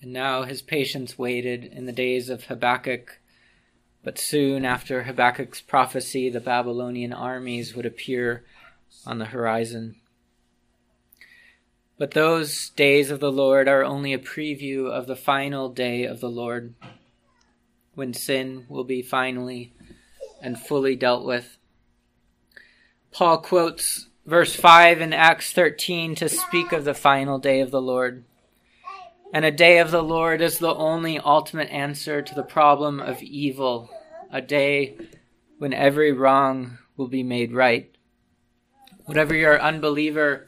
And 0.00 0.12
now 0.12 0.44
his 0.44 0.62
patience 0.62 1.18
waited 1.18 1.64
in 1.64 1.84
the 1.84 1.92
days 1.92 2.30
of 2.30 2.44
Habakkuk. 2.44 3.20
But 4.02 4.18
soon 4.18 4.64
after 4.64 5.02
Habakkuk's 5.02 5.60
prophecy, 5.60 6.30
the 6.30 6.40
Babylonian 6.40 7.12
armies 7.12 7.74
would 7.74 7.84
appear 7.84 8.44
on 9.06 9.18
the 9.18 9.26
horizon. 9.26 9.96
But 11.98 12.12
those 12.12 12.70
days 12.70 13.10
of 13.10 13.20
the 13.20 13.30
Lord 13.30 13.68
are 13.68 13.84
only 13.84 14.14
a 14.14 14.18
preview 14.18 14.90
of 14.90 15.06
the 15.06 15.16
final 15.16 15.68
day 15.68 16.04
of 16.04 16.20
the 16.20 16.30
Lord, 16.30 16.74
when 17.94 18.14
sin 18.14 18.64
will 18.70 18.84
be 18.84 19.02
finally 19.02 19.74
and 20.42 20.58
fully 20.58 20.96
dealt 20.96 21.24
with. 21.24 21.58
Paul 23.12 23.38
quotes 23.38 24.08
verse 24.24 24.54
5 24.54 25.00
in 25.00 25.12
Acts 25.12 25.52
13 25.52 26.14
to 26.16 26.28
speak 26.28 26.72
of 26.72 26.84
the 26.84 26.94
final 26.94 27.38
day 27.38 27.60
of 27.60 27.70
the 27.70 27.82
Lord. 27.82 28.24
And 29.32 29.44
a 29.44 29.50
day 29.50 29.78
of 29.78 29.90
the 29.90 30.02
Lord 30.02 30.40
is 30.40 30.58
the 30.58 30.74
only 30.74 31.18
ultimate 31.18 31.70
answer 31.70 32.20
to 32.22 32.34
the 32.34 32.42
problem 32.42 33.00
of 33.00 33.22
evil, 33.22 33.90
a 34.32 34.40
day 34.40 34.96
when 35.58 35.72
every 35.72 36.12
wrong 36.12 36.78
will 36.96 37.08
be 37.08 37.22
made 37.22 37.52
right. 37.52 37.94
Whatever 39.04 39.34
your 39.34 39.60
unbeliever, 39.60 40.46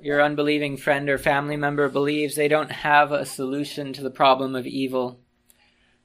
your 0.00 0.20
unbelieving 0.20 0.76
friend 0.76 1.08
or 1.08 1.18
family 1.18 1.56
member 1.56 1.88
believes, 1.88 2.34
they 2.34 2.48
don't 2.48 2.72
have 2.72 3.12
a 3.12 3.24
solution 3.24 3.92
to 3.92 4.02
the 4.02 4.10
problem 4.10 4.56
of 4.56 4.66
evil. 4.66 5.20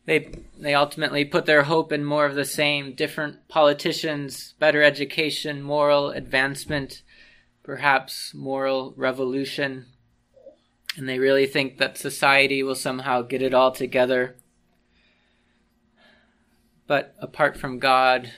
They 0.07 0.31
they 0.57 0.73
ultimately 0.73 1.25
put 1.25 1.45
their 1.45 1.63
hope 1.63 1.91
in 1.91 2.05
more 2.05 2.25
of 2.25 2.33
the 2.33 2.45
same 2.45 2.93
different 2.93 3.49
politicians, 3.49 4.55
better 4.57 4.81
education, 4.81 5.61
moral 5.61 6.11
advancement, 6.11 7.03
perhaps 7.61 8.33
moral 8.33 8.93
revolution. 8.95 9.87
And 10.95 11.09
they 11.09 11.19
really 11.19 11.45
think 11.45 11.77
that 11.77 11.97
society 11.97 12.63
will 12.63 12.73
somehow 12.73 13.21
get 13.21 13.41
it 13.41 13.53
all 13.53 13.71
together. 13.71 14.37
But 16.87 17.13
apart 17.19 17.57
from 17.57 17.77
God, 17.77 18.31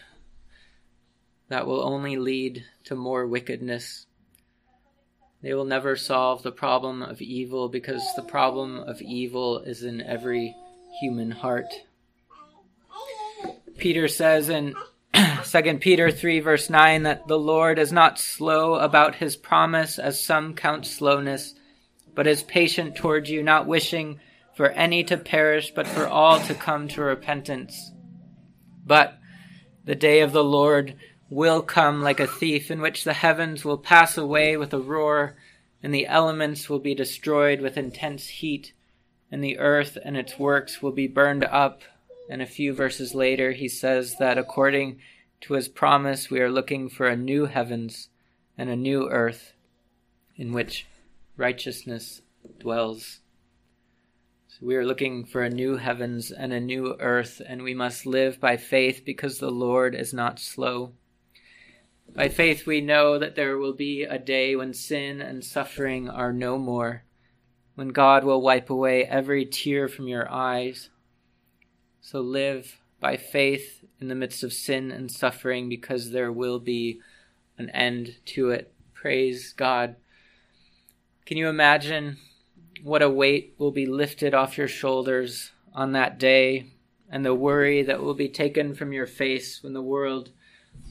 that 1.49 1.67
will 1.67 1.83
only 1.83 2.17
lead 2.17 2.65
to 2.85 2.95
more 2.95 3.27
wickedness. 3.27 4.07
They 5.43 5.53
will 5.53 5.65
never 5.65 5.95
solve 5.95 6.41
the 6.41 6.51
problem 6.51 7.03
of 7.03 7.21
evil 7.21 7.69
because 7.69 8.03
the 8.15 8.23
problem 8.23 8.77
of 8.79 9.03
evil 9.03 9.59
is 9.59 9.83
in 9.83 10.01
every 10.01 10.55
human 10.99 11.31
heart. 11.31 11.73
Peter 13.77 14.07
says 14.07 14.49
in 14.49 14.75
2 15.45 15.77
Peter 15.79 16.11
3, 16.11 16.39
verse 16.41 16.69
9, 16.69 17.03
that 17.03 17.27
the 17.27 17.39
Lord 17.39 17.79
is 17.79 17.91
not 17.91 18.19
slow 18.19 18.75
about 18.75 19.15
his 19.15 19.35
promise, 19.35 19.97
as 19.97 20.23
some 20.23 20.53
count 20.53 20.85
slowness, 20.85 21.55
but 22.13 22.27
is 22.27 22.43
patient 22.43 22.95
toward 22.95 23.27
you, 23.27 23.41
not 23.41 23.65
wishing 23.65 24.19
for 24.55 24.69
any 24.71 25.03
to 25.05 25.17
perish, 25.17 25.71
but 25.71 25.87
for 25.87 26.07
all 26.07 26.39
to 26.41 26.53
come 26.53 26.87
to 26.89 27.01
repentance. 27.01 27.91
But 28.85 29.17
the 29.85 29.95
day 29.95 30.19
of 30.19 30.33
the 30.33 30.43
Lord 30.43 30.95
will 31.29 31.61
come 31.61 32.01
like 32.01 32.19
a 32.19 32.27
thief, 32.27 32.69
in 32.69 32.81
which 32.81 33.03
the 33.03 33.13
heavens 33.13 33.63
will 33.63 33.77
pass 33.77 34.17
away 34.17 34.57
with 34.57 34.73
a 34.73 34.79
roar, 34.79 35.37
and 35.81 35.93
the 35.93 36.07
elements 36.07 36.69
will 36.69 36.79
be 36.79 36.93
destroyed 36.93 37.61
with 37.61 37.77
intense 37.77 38.27
heat 38.27 38.73
and 39.31 39.43
the 39.43 39.57
earth 39.59 39.97
and 40.03 40.17
its 40.17 40.39
works 40.39 40.81
will 40.81 40.91
be 40.91 41.07
burned 41.07 41.43
up. 41.43 41.81
And 42.29 42.41
a 42.41 42.47
few 42.47 42.73
verses 42.73 43.15
later, 43.15 43.51
he 43.53 43.67
says 43.67 44.15
that 44.19 44.37
according 44.37 44.99
to 45.41 45.53
his 45.53 45.67
promise, 45.67 46.29
we 46.29 46.39
are 46.39 46.51
looking 46.51 46.89
for 46.89 47.07
a 47.07 47.15
new 47.15 47.45
heavens 47.45 48.09
and 48.57 48.69
a 48.69 48.75
new 48.75 49.09
earth 49.09 49.53
in 50.35 50.53
which 50.53 50.85
righteousness 51.37 52.21
dwells. 52.59 53.19
So 54.47 54.65
we 54.65 54.75
are 54.75 54.85
looking 54.85 55.25
for 55.25 55.43
a 55.43 55.49
new 55.49 55.77
heavens 55.77 56.31
and 56.31 56.51
a 56.51 56.59
new 56.59 56.95
earth, 56.99 57.41
and 57.47 57.63
we 57.63 57.73
must 57.73 58.05
live 58.05 58.39
by 58.39 58.57
faith 58.57 59.03
because 59.05 59.39
the 59.39 59.51
Lord 59.51 59.95
is 59.95 60.13
not 60.13 60.39
slow. 60.39 60.93
By 62.13 62.27
faith, 62.29 62.65
we 62.65 62.81
know 62.81 63.17
that 63.19 63.35
there 63.35 63.57
will 63.57 63.73
be 63.73 64.03
a 64.03 64.17
day 64.17 64.55
when 64.55 64.73
sin 64.73 65.21
and 65.21 65.43
suffering 65.43 66.09
are 66.09 66.33
no 66.33 66.57
more, 66.57 67.03
when 67.79 67.87
God 67.87 68.25
will 68.25 68.41
wipe 68.41 68.69
away 68.69 69.05
every 69.05 69.45
tear 69.45 69.87
from 69.87 70.09
your 70.09 70.29
eyes. 70.29 70.89
So 72.01 72.19
live 72.19 72.77
by 72.99 73.15
faith 73.15 73.85
in 74.01 74.09
the 74.09 74.15
midst 74.15 74.43
of 74.43 74.51
sin 74.51 74.91
and 74.91 75.09
suffering 75.09 75.69
because 75.69 76.11
there 76.11 76.29
will 76.29 76.59
be 76.59 76.99
an 77.57 77.69
end 77.69 78.17
to 78.25 78.49
it. 78.49 78.73
Praise 78.93 79.53
God. 79.53 79.95
Can 81.25 81.37
you 81.37 81.47
imagine 81.47 82.17
what 82.83 83.01
a 83.01 83.09
weight 83.09 83.55
will 83.57 83.71
be 83.71 83.85
lifted 83.85 84.33
off 84.33 84.57
your 84.57 84.67
shoulders 84.67 85.53
on 85.73 85.93
that 85.93 86.19
day 86.19 86.73
and 87.09 87.23
the 87.23 87.33
worry 87.33 87.81
that 87.83 88.03
will 88.03 88.13
be 88.13 88.27
taken 88.27 88.75
from 88.75 88.91
your 88.91 89.07
face 89.07 89.63
when 89.63 89.71
the 89.71 89.81
world 89.81 90.31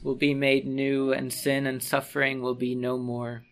will 0.01 0.15
be 0.15 0.33
made 0.33 0.65
new 0.65 1.13
and 1.13 1.31
sin 1.31 1.67
and 1.67 1.83
suffering 1.83 2.41
will 2.41 2.55
be 2.55 2.73
no 2.73 2.97
more 2.97 3.43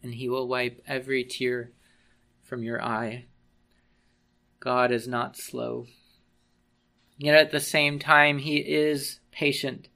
and 0.00 0.14
he 0.14 0.28
will 0.28 0.46
wipe 0.46 0.80
every 0.86 1.24
tear 1.24 1.72
from 2.42 2.62
your 2.62 2.82
eye. 2.82 3.26
God 4.60 4.92
is 4.92 5.08
not 5.08 5.36
slow. 5.36 5.86
Yet 7.18 7.34
at 7.34 7.50
the 7.50 7.60
same 7.60 7.98
time, 7.98 8.38
he 8.38 8.56
is 8.58 9.20
patient. 9.30 9.88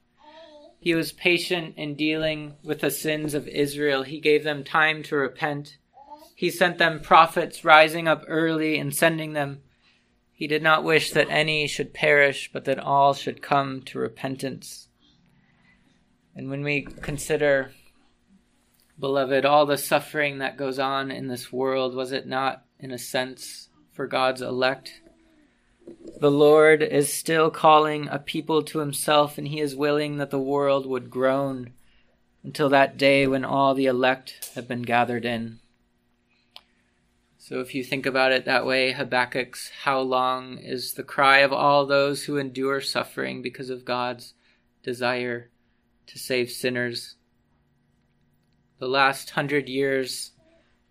He 0.79 0.95
was 0.95 1.13
patient 1.13 1.75
in 1.77 1.97
dealing 1.97 2.55
with 2.63 2.81
the 2.81 2.91
sins 2.91 3.35
of 3.35 3.49
Israel. 3.49 4.05
He 4.05 4.21
gave 4.21 4.45
them 4.45 4.63
time 4.63 5.03
to 5.05 5.17
repent. 5.17 5.79
He 6.37 6.51
sent 6.51 6.79
them 6.79 7.01
prophets 7.01 7.65
rising 7.65 8.07
up 8.07 8.25
early 8.29 8.79
and 8.79 8.95
sending 8.95 9.33
them. 9.33 9.63
He 10.33 10.47
did 10.47 10.63
not 10.63 10.85
wish 10.85 11.11
that 11.13 11.31
any 11.31 11.67
should 11.67 11.95
perish, 11.95 12.51
but 12.53 12.67
that 12.67 12.79
all 12.79 13.15
should 13.15 13.43
come 13.43 13.83
to 13.87 13.99
repentance. 13.99 14.89
And 16.35 16.51
when 16.51 16.63
we 16.63 16.83
consider, 16.83 17.73
beloved, 18.99 19.45
all 19.45 19.67
the 19.67 19.79
suffering 19.79 20.39
that 20.39 20.57
goes 20.57 20.79
on 20.79 21.11
in 21.11 21.29
this 21.29 21.53
world, 21.53 21.95
was 21.95 22.13
it 22.13 22.27
not, 22.27 22.65
in 22.79 22.91
a 22.91 22.99
sense, 22.99 23.69
for 23.93 24.07
God's 24.07 24.43
elect? 24.43 25.01
The 26.19 26.31
Lord 26.31 26.83
is 26.83 27.13
still 27.13 27.51
calling 27.51 28.09
a 28.09 28.19
people 28.19 28.63
to 28.65 28.79
himself, 28.79 29.39
and 29.39 29.49
he 29.49 29.61
is 29.61 29.77
willing 29.77 30.17
that 30.19 30.31
the 30.31 30.39
world 30.39 30.87
would 30.87 31.11
groan 31.11 31.73
until 32.43 32.69
that 32.71 32.97
day 32.97 33.27
when 33.27 33.45
all 33.45 33.75
the 33.75 33.87
elect 33.87 34.51
have 34.55 34.69
been 34.69 34.83
gathered 34.83 35.25
in. 35.25 35.59
So, 37.39 37.61
if 37.61 37.75
you 37.75 37.85
think 37.85 38.07
about 38.07 38.33
it 38.33 38.45
that 38.45 38.67
way, 38.67 38.93
Habakkuk's 38.93 39.71
how 39.83 40.01
long 40.01 40.59
is 40.59 40.95
the 40.95 41.03
cry 41.03 41.39
of 41.39 41.53
all 41.53 41.87
those 41.87 42.25
who 42.25 42.39
endure 42.39 42.81
suffering 42.81 43.43
because 43.43 43.71
of 43.71 43.85
God's 43.85 44.35
desire 44.83 45.51
to 46.07 46.19
save 46.19 46.51
sinners. 46.51 47.16
The 48.79 48.89
last 48.89 49.31
hundred 49.31 49.69
years 49.69 50.33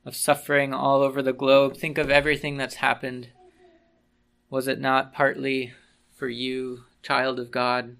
of 0.05 0.15
suffering 0.15 0.73
all 0.73 1.01
over 1.01 1.21
the 1.21 1.33
globe, 1.33 1.77
think 1.77 1.97
of 1.97 2.09
everything 2.09 2.57
that's 2.57 2.75
happened. 2.75 3.29
Was 4.49 4.67
it 4.67 4.79
not 4.79 5.13
partly 5.13 5.73
for 6.15 6.27
you, 6.27 6.85
child 7.03 7.39
of 7.39 7.51
God, 7.51 7.97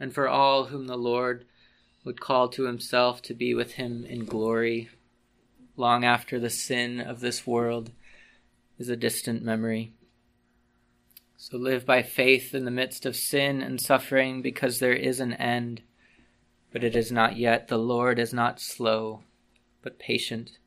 and 0.00 0.12
for 0.12 0.28
all 0.28 0.66
whom 0.66 0.86
the 0.86 0.96
Lord 0.96 1.44
would 2.04 2.20
call 2.20 2.48
to 2.48 2.64
himself 2.64 3.22
to 3.22 3.34
be 3.34 3.54
with 3.54 3.72
him 3.72 4.04
in 4.04 4.24
glory, 4.24 4.90
long 5.76 6.04
after 6.04 6.40
the 6.40 6.50
sin 6.50 7.00
of 7.00 7.20
this 7.20 7.46
world 7.46 7.92
is 8.78 8.88
a 8.88 8.96
distant 8.96 9.44
memory? 9.44 9.92
So 11.36 11.56
live 11.56 11.86
by 11.86 12.02
faith 12.02 12.54
in 12.54 12.64
the 12.64 12.70
midst 12.70 13.06
of 13.06 13.14
sin 13.14 13.62
and 13.62 13.80
suffering 13.80 14.42
because 14.42 14.78
there 14.78 14.92
is 14.92 15.20
an 15.20 15.32
end, 15.34 15.82
but 16.72 16.82
it 16.82 16.96
is 16.96 17.12
not 17.12 17.36
yet. 17.36 17.68
The 17.68 17.78
Lord 17.78 18.18
is 18.18 18.32
not 18.32 18.60
slow, 18.60 19.22
but 19.82 19.98
patient 19.98 20.58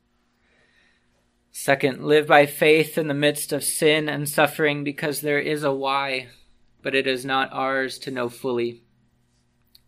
Second, 1.58 2.04
live 2.04 2.26
by 2.26 2.44
faith 2.44 2.98
in 2.98 3.08
the 3.08 3.14
midst 3.14 3.50
of 3.50 3.64
sin 3.64 4.10
and 4.10 4.28
suffering 4.28 4.84
because 4.84 5.22
there 5.22 5.38
is 5.38 5.64
a 5.64 5.72
why, 5.72 6.28
but 6.82 6.94
it 6.94 7.06
is 7.06 7.24
not 7.24 7.48
ours 7.50 7.98
to 8.00 8.10
know 8.10 8.28
fully. 8.28 8.82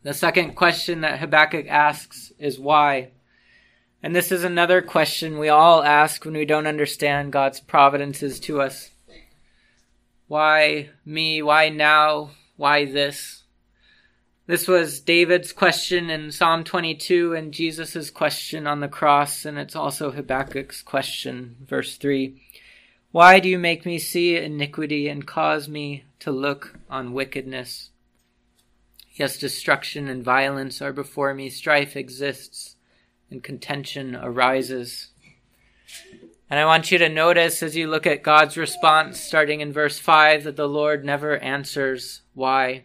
The 0.02 0.14
second 0.14 0.54
question 0.54 1.02
that 1.02 1.18
Habakkuk 1.18 1.66
asks 1.68 2.32
is 2.38 2.58
why. 2.58 3.10
And 4.02 4.16
this 4.16 4.32
is 4.32 4.44
another 4.44 4.80
question 4.80 5.38
we 5.38 5.50
all 5.50 5.82
ask 5.82 6.24
when 6.24 6.32
we 6.32 6.46
don't 6.46 6.66
understand 6.66 7.32
God's 7.32 7.60
providences 7.60 8.40
to 8.40 8.62
us. 8.62 8.88
Why 10.26 10.88
me? 11.04 11.42
Why 11.42 11.68
now? 11.68 12.30
Why 12.56 12.86
this? 12.86 13.42
This 14.48 14.66
was 14.66 15.00
David's 15.00 15.52
question 15.52 16.08
in 16.08 16.32
Psalm 16.32 16.64
22 16.64 17.34
and 17.34 17.52
Jesus' 17.52 18.08
question 18.08 18.66
on 18.66 18.80
the 18.80 18.88
cross, 18.88 19.44
and 19.44 19.58
it's 19.58 19.76
also 19.76 20.10
Habakkuk's 20.10 20.80
question, 20.80 21.56
verse 21.66 21.98
3. 21.98 22.40
Why 23.12 23.40
do 23.40 23.48
you 23.50 23.58
make 23.58 23.84
me 23.84 23.98
see 23.98 24.38
iniquity 24.38 25.06
and 25.06 25.26
cause 25.26 25.68
me 25.68 26.04
to 26.20 26.30
look 26.30 26.78
on 26.88 27.12
wickedness? 27.12 27.90
Yes, 29.12 29.36
destruction 29.36 30.08
and 30.08 30.24
violence 30.24 30.80
are 30.80 30.94
before 30.94 31.34
me, 31.34 31.50
strife 31.50 31.94
exists, 31.94 32.76
and 33.30 33.44
contention 33.44 34.16
arises. 34.16 35.08
And 36.48 36.58
I 36.58 36.64
want 36.64 36.90
you 36.90 36.96
to 36.96 37.10
notice 37.10 37.62
as 37.62 37.76
you 37.76 37.86
look 37.86 38.06
at 38.06 38.22
God's 38.22 38.56
response, 38.56 39.20
starting 39.20 39.60
in 39.60 39.74
verse 39.74 39.98
5, 39.98 40.44
that 40.44 40.56
the 40.56 40.66
Lord 40.66 41.04
never 41.04 41.36
answers 41.36 42.22
why. 42.32 42.84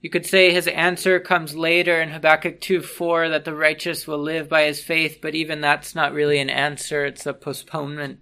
You 0.00 0.08
could 0.08 0.24
say 0.24 0.50
his 0.50 0.66
answer 0.66 1.20
comes 1.20 1.54
later 1.54 2.00
in 2.00 2.08
Habakkuk 2.08 2.60
2 2.60 2.80
4 2.80 3.28
that 3.28 3.44
the 3.44 3.54
righteous 3.54 4.06
will 4.06 4.18
live 4.18 4.48
by 4.48 4.62
his 4.62 4.82
faith, 4.82 5.18
but 5.20 5.34
even 5.34 5.60
that's 5.60 5.94
not 5.94 6.14
really 6.14 6.38
an 6.38 6.48
answer, 6.48 7.04
it's 7.04 7.26
a 7.26 7.34
postponement 7.34 8.20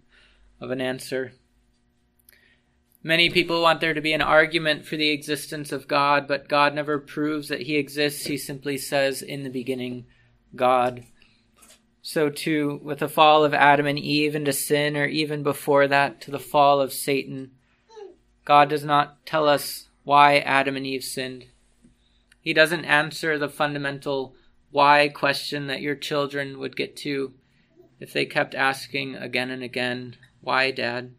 of 0.60 0.72
an 0.72 0.80
answer. 0.80 1.32
Many 3.02 3.30
people 3.30 3.62
want 3.62 3.80
there 3.80 3.94
to 3.94 4.00
be 4.00 4.12
an 4.12 4.22
argument 4.22 4.84
for 4.84 4.96
the 4.96 5.10
existence 5.10 5.70
of 5.70 5.86
God, 5.86 6.26
but 6.26 6.48
God 6.48 6.74
never 6.74 6.98
proves 6.98 7.48
that 7.48 7.62
he 7.62 7.76
exists. 7.76 8.26
He 8.26 8.36
simply 8.36 8.76
says, 8.76 9.22
in 9.22 9.44
the 9.44 9.50
beginning, 9.50 10.06
God. 10.56 11.04
So 12.02 12.28
too, 12.28 12.80
with 12.82 12.98
the 12.98 13.08
fall 13.08 13.44
of 13.44 13.54
Adam 13.54 13.86
and 13.86 13.98
Eve 13.98 14.34
into 14.34 14.52
sin, 14.52 14.96
or 14.96 15.06
even 15.06 15.44
before 15.44 15.86
that, 15.86 16.20
to 16.22 16.32
the 16.32 16.40
fall 16.40 16.80
of 16.80 16.92
Satan, 16.92 17.52
God 18.44 18.68
does 18.68 18.84
not 18.84 19.24
tell 19.24 19.48
us 19.48 19.88
why 20.02 20.38
Adam 20.38 20.76
and 20.76 20.84
Eve 20.84 21.04
sinned. 21.04 21.46
He 22.48 22.54
doesn't 22.54 22.86
answer 22.86 23.36
the 23.36 23.50
fundamental 23.50 24.34
why 24.70 25.08
question 25.08 25.66
that 25.66 25.82
your 25.82 25.94
children 25.94 26.58
would 26.58 26.78
get 26.78 26.96
to 27.04 27.34
if 28.00 28.14
they 28.14 28.24
kept 28.24 28.54
asking 28.54 29.16
again 29.16 29.50
and 29.50 29.62
again, 29.62 30.16
Why, 30.40 30.70
Dad? 30.70 31.12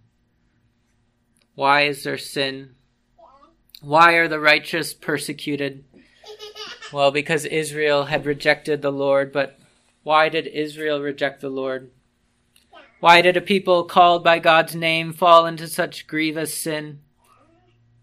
Why 1.53 1.81
is 1.81 2.03
there 2.03 2.17
sin? 2.17 2.73
Why 3.79 4.13
are 4.13 4.27
the 4.27 4.39
righteous 4.39 4.95
persecuted? 4.95 5.83
Well, 6.91 7.11
because 7.11 7.45
Israel 7.45 8.05
had 8.05 8.25
rejected 8.25 8.81
the 8.81 8.91
Lord, 8.91 9.31
but 9.31 9.59
why 10.01 10.29
did 10.29 10.47
Israel 10.47 10.99
reject 10.99 11.41
the 11.41 11.49
Lord? 11.49 11.91
Why 13.01 13.21
did 13.21 13.37
a 13.37 13.41
people 13.41 13.83
called 13.83 14.23
by 14.23 14.39
God's 14.39 14.75
name 14.75 15.13
fall 15.13 15.45
into 15.45 15.67
such 15.67 16.07
grievous 16.07 16.57
sin? 16.57 17.01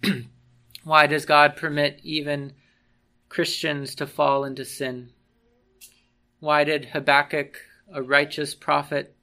why 0.85 1.09
does 1.09 1.27
God 1.27 1.57
permit 1.57 1.99
even 2.05 2.53
Christians 3.37 3.95
to 3.97 4.07
fall 4.07 4.45
into 4.47 4.65
sin? 4.65 5.11
Why 6.41 6.65
did 6.65 6.87
Habakkuk, 6.87 7.61
a 7.93 8.03
righteous 8.03 8.55
prophet, 8.55 9.15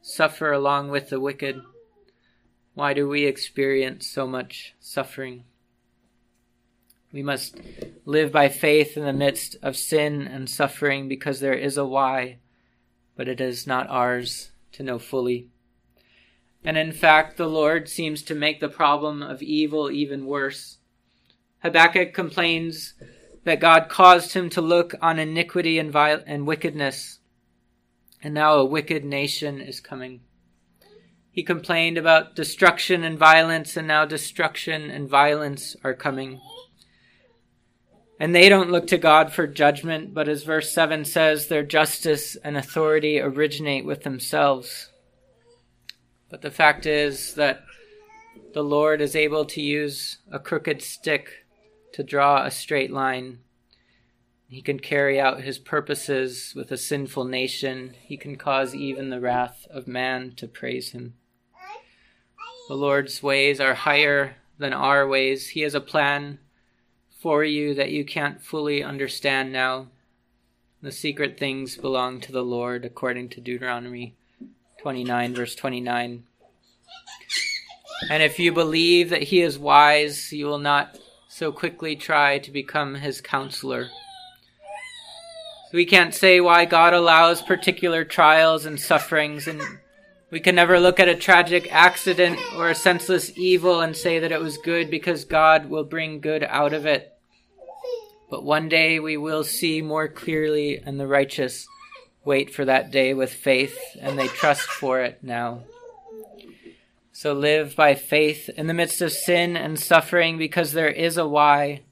suffer 0.00 0.52
along 0.52 0.88
with 0.88 1.10
the 1.10 1.20
wicked? 1.20 1.60
Why 2.72 2.94
do 2.94 3.06
we 3.06 3.26
experience 3.26 4.06
so 4.06 4.26
much 4.26 4.74
suffering? 4.80 5.44
We 7.12 7.22
must 7.22 7.60
live 8.06 8.32
by 8.32 8.48
faith 8.48 8.96
in 8.96 9.04
the 9.04 9.12
midst 9.12 9.56
of 9.62 9.76
sin 9.76 10.22
and 10.22 10.48
suffering 10.48 11.06
because 11.06 11.40
there 11.40 11.52
is 11.52 11.76
a 11.76 11.84
why, 11.84 12.38
but 13.16 13.28
it 13.28 13.38
is 13.38 13.66
not 13.66 13.86
ours 13.90 14.52
to 14.72 14.82
know 14.82 14.98
fully. 14.98 15.48
And 16.64 16.78
in 16.78 16.92
fact, 16.92 17.36
the 17.36 17.50
Lord 17.50 17.86
seems 17.86 18.22
to 18.22 18.34
make 18.34 18.60
the 18.60 18.70
problem 18.70 19.20
of 19.22 19.42
evil 19.42 19.90
even 19.90 20.24
worse. 20.24 20.78
Habakkuk 21.58 22.14
complains 22.14 22.94
that 23.44 23.60
God 23.60 23.88
caused 23.88 24.34
him 24.34 24.48
to 24.50 24.60
look 24.60 24.94
on 25.02 25.18
iniquity 25.18 25.78
and, 25.78 25.90
viol- 25.90 26.22
and 26.26 26.46
wickedness, 26.46 27.18
and 28.22 28.34
now 28.34 28.54
a 28.54 28.64
wicked 28.64 29.04
nation 29.04 29.60
is 29.60 29.80
coming. 29.80 30.20
He 31.30 31.42
complained 31.42 31.98
about 31.98 32.36
destruction 32.36 33.02
and 33.02 33.18
violence, 33.18 33.76
and 33.76 33.88
now 33.88 34.04
destruction 34.04 34.90
and 34.90 35.08
violence 35.08 35.74
are 35.82 35.94
coming. 35.94 36.40
And 38.20 38.34
they 38.34 38.48
don't 38.48 38.70
look 38.70 38.86
to 38.88 38.98
God 38.98 39.32
for 39.32 39.46
judgment, 39.46 40.14
but 40.14 40.28
as 40.28 40.44
verse 40.44 40.72
7 40.72 41.04
says, 41.04 41.48
their 41.48 41.64
justice 41.64 42.36
and 42.36 42.56
authority 42.56 43.18
originate 43.18 43.84
with 43.84 44.04
themselves. 44.04 44.90
But 46.30 46.42
the 46.42 46.50
fact 46.50 46.86
is 46.86 47.34
that 47.34 47.64
the 48.54 48.62
Lord 48.62 49.00
is 49.00 49.16
able 49.16 49.44
to 49.46 49.60
use 49.60 50.18
a 50.30 50.38
crooked 50.38 50.82
stick 50.82 51.41
to 51.92 52.02
draw 52.02 52.44
a 52.44 52.50
straight 52.50 52.90
line. 52.90 53.38
He 54.48 54.60
can 54.60 54.78
carry 54.78 55.18
out 55.18 55.40
his 55.42 55.58
purposes 55.58 56.52
with 56.54 56.70
a 56.70 56.76
sinful 56.76 57.24
nation. 57.24 57.94
He 58.02 58.16
can 58.16 58.36
cause 58.36 58.74
even 58.74 59.10
the 59.10 59.20
wrath 59.20 59.66
of 59.70 59.88
man 59.88 60.34
to 60.36 60.46
praise 60.46 60.90
him. 60.90 61.14
The 62.68 62.74
Lord's 62.74 63.22
ways 63.22 63.60
are 63.60 63.74
higher 63.74 64.36
than 64.58 64.72
our 64.72 65.06
ways. 65.06 65.48
He 65.48 65.60
has 65.60 65.74
a 65.74 65.80
plan 65.80 66.38
for 67.20 67.44
you 67.44 67.74
that 67.74 67.92
you 67.92 68.04
can't 68.04 68.42
fully 68.42 68.82
understand 68.82 69.52
now. 69.52 69.88
The 70.82 70.92
secret 70.92 71.38
things 71.38 71.76
belong 71.76 72.20
to 72.20 72.32
the 72.32 72.42
Lord, 72.42 72.84
according 72.84 73.28
to 73.30 73.40
Deuteronomy 73.40 74.16
29, 74.80 75.34
verse 75.34 75.54
29. 75.54 76.24
And 78.10 78.22
if 78.22 78.38
you 78.38 78.52
believe 78.52 79.10
that 79.10 79.22
He 79.22 79.40
is 79.40 79.58
wise, 79.58 80.32
you 80.32 80.46
will 80.46 80.58
not 80.58 80.98
so 81.34 81.50
quickly 81.50 81.96
try 81.96 82.38
to 82.38 82.50
become 82.50 82.96
His 82.96 83.22
counselor. 83.22 83.88
We 85.72 85.86
can't 85.86 86.14
say 86.14 86.40
why 86.40 86.66
God 86.66 86.92
allows 86.92 87.40
particular 87.40 88.04
trials 88.04 88.66
and 88.66 88.78
sufferings, 88.78 89.48
and 89.48 89.62
we 90.30 90.40
can 90.40 90.54
never 90.54 90.78
look 90.78 91.00
at 91.00 91.08
a 91.08 91.14
tragic 91.14 91.72
accident 91.72 92.38
or 92.54 92.68
a 92.68 92.74
senseless 92.74 93.32
evil 93.34 93.80
and 93.80 93.96
say 93.96 94.18
that 94.18 94.30
it 94.30 94.42
was 94.42 94.58
good 94.58 94.90
because 94.90 95.24
God 95.24 95.70
will 95.70 95.84
bring 95.84 96.20
good 96.20 96.44
out 96.44 96.74
of 96.74 96.84
it. 96.84 97.14
But 98.28 98.44
one 98.44 98.68
day 98.68 99.00
we 99.00 99.16
will 99.16 99.42
see 99.42 99.80
more 99.80 100.08
clearly, 100.08 100.82
and 100.84 101.00
the 101.00 101.06
righteous 101.06 101.66
wait 102.26 102.54
for 102.54 102.66
that 102.66 102.90
day 102.90 103.14
with 103.14 103.32
faith, 103.32 103.78
and 103.98 104.18
they 104.18 104.28
trust 104.28 104.68
for 104.68 105.00
it 105.00 105.20
now. 105.22 105.62
So 107.14 107.34
live 107.34 107.76
by 107.76 107.94
faith 107.94 108.48
in 108.48 108.68
the 108.68 108.74
midst 108.74 109.02
of 109.02 109.12
sin 109.12 109.54
and 109.54 109.78
suffering, 109.78 110.38
because 110.38 110.72
there 110.72 110.88
is 110.88 111.18
a 111.18 111.28
why, 111.28 111.82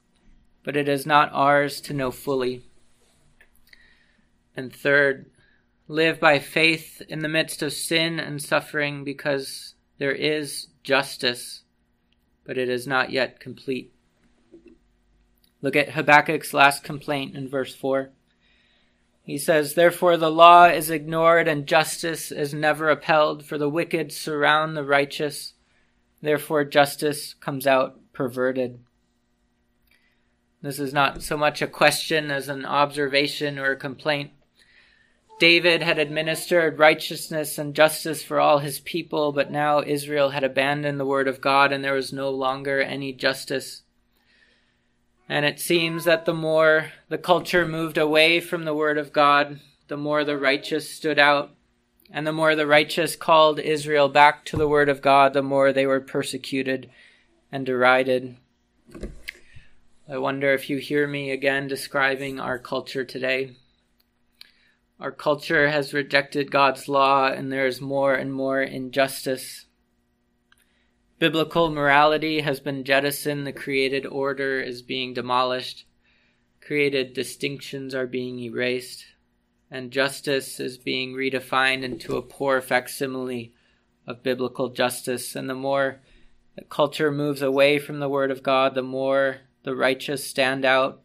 but 0.64 0.76
it 0.76 0.88
is 0.88 1.04
not 1.04 1.30
ours 1.32 1.82
to 1.82 1.92
know 1.92 2.10
fully. 2.10 2.62
And 4.56 4.74
third, 4.74 5.30
live 5.86 6.18
by 6.18 6.38
faith 6.38 7.02
in 7.06 7.18
the 7.18 7.28
midst 7.28 7.62
of 7.62 7.74
sin 7.74 8.18
and 8.18 8.40
suffering, 8.40 9.04
because 9.04 9.74
there 9.98 10.14
is 10.14 10.68
justice, 10.82 11.64
but 12.44 12.56
it 12.56 12.70
is 12.70 12.86
not 12.86 13.10
yet 13.10 13.40
complete. 13.40 13.92
Look 15.60 15.76
at 15.76 15.90
Habakkuk's 15.90 16.54
last 16.54 16.82
complaint 16.82 17.36
in 17.36 17.46
verse 17.46 17.74
4. 17.74 18.10
He 19.30 19.38
says, 19.38 19.74
Therefore 19.74 20.16
the 20.16 20.28
law 20.28 20.64
is 20.64 20.90
ignored 20.90 21.46
and 21.46 21.64
justice 21.64 22.32
is 22.32 22.52
never 22.52 22.90
upheld, 22.90 23.44
for 23.44 23.58
the 23.58 23.68
wicked 23.68 24.10
surround 24.10 24.76
the 24.76 24.82
righteous. 24.82 25.52
Therefore 26.20 26.64
justice 26.64 27.34
comes 27.34 27.64
out 27.64 28.00
perverted. 28.12 28.80
This 30.62 30.80
is 30.80 30.92
not 30.92 31.22
so 31.22 31.36
much 31.36 31.62
a 31.62 31.68
question 31.68 32.32
as 32.32 32.48
an 32.48 32.66
observation 32.66 33.56
or 33.56 33.70
a 33.70 33.76
complaint. 33.76 34.32
David 35.38 35.80
had 35.80 36.00
administered 36.00 36.80
righteousness 36.80 37.56
and 37.56 37.72
justice 37.72 38.24
for 38.24 38.40
all 38.40 38.58
his 38.58 38.80
people, 38.80 39.30
but 39.30 39.48
now 39.48 39.80
Israel 39.80 40.30
had 40.30 40.42
abandoned 40.42 40.98
the 40.98 41.06
word 41.06 41.28
of 41.28 41.40
God 41.40 41.70
and 41.70 41.84
there 41.84 41.94
was 41.94 42.12
no 42.12 42.30
longer 42.30 42.82
any 42.82 43.12
justice. 43.12 43.82
And 45.30 45.44
it 45.44 45.60
seems 45.60 46.06
that 46.06 46.24
the 46.24 46.34
more 46.34 46.90
the 47.08 47.16
culture 47.16 47.64
moved 47.64 47.96
away 47.96 48.40
from 48.40 48.64
the 48.64 48.74
Word 48.74 48.98
of 48.98 49.12
God, 49.12 49.60
the 49.86 49.96
more 49.96 50.24
the 50.24 50.36
righteous 50.36 50.90
stood 50.90 51.20
out. 51.20 51.52
And 52.10 52.26
the 52.26 52.32
more 52.32 52.56
the 52.56 52.66
righteous 52.66 53.14
called 53.14 53.60
Israel 53.60 54.08
back 54.08 54.44
to 54.46 54.56
the 54.56 54.66
Word 54.66 54.88
of 54.88 55.00
God, 55.00 55.32
the 55.32 55.40
more 55.40 55.72
they 55.72 55.86
were 55.86 56.00
persecuted 56.00 56.90
and 57.52 57.64
derided. 57.64 58.38
I 60.08 60.18
wonder 60.18 60.52
if 60.52 60.68
you 60.68 60.78
hear 60.78 61.06
me 61.06 61.30
again 61.30 61.68
describing 61.68 62.40
our 62.40 62.58
culture 62.58 63.04
today. 63.04 63.52
Our 64.98 65.12
culture 65.12 65.68
has 65.68 65.94
rejected 65.94 66.50
God's 66.50 66.88
law, 66.88 67.28
and 67.28 67.52
there 67.52 67.68
is 67.68 67.80
more 67.80 68.14
and 68.14 68.34
more 68.34 68.60
injustice. 68.60 69.66
Biblical 71.20 71.70
morality 71.70 72.40
has 72.40 72.60
been 72.60 72.82
jettisoned, 72.82 73.46
the 73.46 73.52
created 73.52 74.06
order 74.06 74.58
is 74.58 74.80
being 74.80 75.12
demolished, 75.12 75.84
created 76.62 77.12
distinctions 77.12 77.94
are 77.94 78.06
being 78.06 78.38
erased, 78.38 79.04
and 79.70 79.90
justice 79.90 80.58
is 80.58 80.78
being 80.78 81.12
redefined 81.12 81.82
into 81.82 82.16
a 82.16 82.22
poor 82.22 82.62
facsimile 82.62 83.52
of 84.06 84.22
biblical 84.22 84.70
justice. 84.70 85.36
And 85.36 85.50
the 85.50 85.54
more 85.54 86.00
the 86.56 86.64
culture 86.64 87.12
moves 87.12 87.42
away 87.42 87.78
from 87.78 88.00
the 88.00 88.08
Word 88.08 88.30
of 88.30 88.42
God, 88.42 88.74
the 88.74 88.80
more 88.80 89.40
the 89.62 89.76
righteous 89.76 90.26
stand 90.26 90.64
out. 90.64 91.02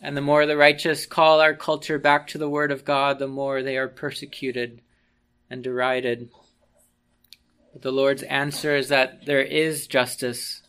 And 0.00 0.16
the 0.16 0.22
more 0.22 0.46
the 0.46 0.56
righteous 0.56 1.04
call 1.04 1.42
our 1.42 1.54
culture 1.54 1.98
back 1.98 2.28
to 2.28 2.38
the 2.38 2.48
Word 2.48 2.72
of 2.72 2.86
God, 2.86 3.18
the 3.18 3.28
more 3.28 3.62
they 3.62 3.76
are 3.76 3.88
persecuted 3.88 4.80
and 5.50 5.62
derided. 5.62 6.30
But 7.72 7.82
the 7.82 7.92
Lord's 7.92 8.22
answer 8.24 8.76
is 8.76 8.88
that 8.88 9.24
there 9.24 9.42
is 9.42 9.86
justice, 9.86 10.62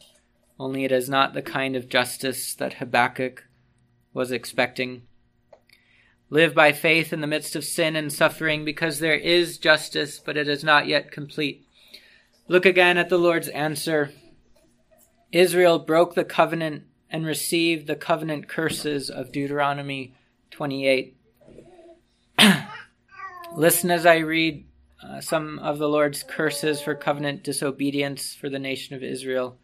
only 0.60 0.86
it 0.86 0.92
is 0.92 1.10
not 1.10 1.34
the 1.34 1.42
kind 1.42 1.76
of 1.76 1.90
justice 1.90 2.56
that 2.56 2.76
Habakkuk 2.76 3.46
was 4.14 4.32
expecting. 4.32 5.04
Live 6.30 6.56
by 6.56 6.72
faith 6.72 7.12
in 7.12 7.22
the 7.22 7.28
midst 7.28 7.56
of 7.56 7.66
sin 7.66 7.96
and 7.96 8.12
suffering 8.12 8.64
because 8.64 9.00
there 9.00 9.18
is 9.18 9.58
justice, 9.58 10.20
but 10.20 10.38
it 10.38 10.48
is 10.48 10.64
not 10.64 10.88
yet 10.88 11.12
complete. 11.12 11.68
Look 12.48 12.66
again 12.66 12.98
at 12.98 13.10
the 13.10 13.18
Lord's 13.18 13.50
answer. 13.50 14.12
Israel 15.32 15.80
broke 15.80 16.16
the 16.16 16.24
covenant 16.24 16.84
and 17.10 17.26
received 17.26 17.86
the 17.88 17.96
covenant 17.96 18.48
curses 18.48 19.10
of 19.10 19.32
Deuteronomy 19.32 20.16
28. 20.52 21.18
Listen 23.56 23.92
as 23.92 24.06
I 24.06 24.18
read 24.18 24.66
uh, 25.04 25.20
some 25.20 25.60
of 25.60 25.80
the 25.80 25.90
Lord's 25.90 26.24
curses 26.24 26.82
for 26.82 26.96
covenant 26.96 27.44
disobedience 27.44 28.34
for 28.34 28.50
the 28.50 28.60
nation 28.60 28.96
of 28.96 29.04
Israel 29.04 29.58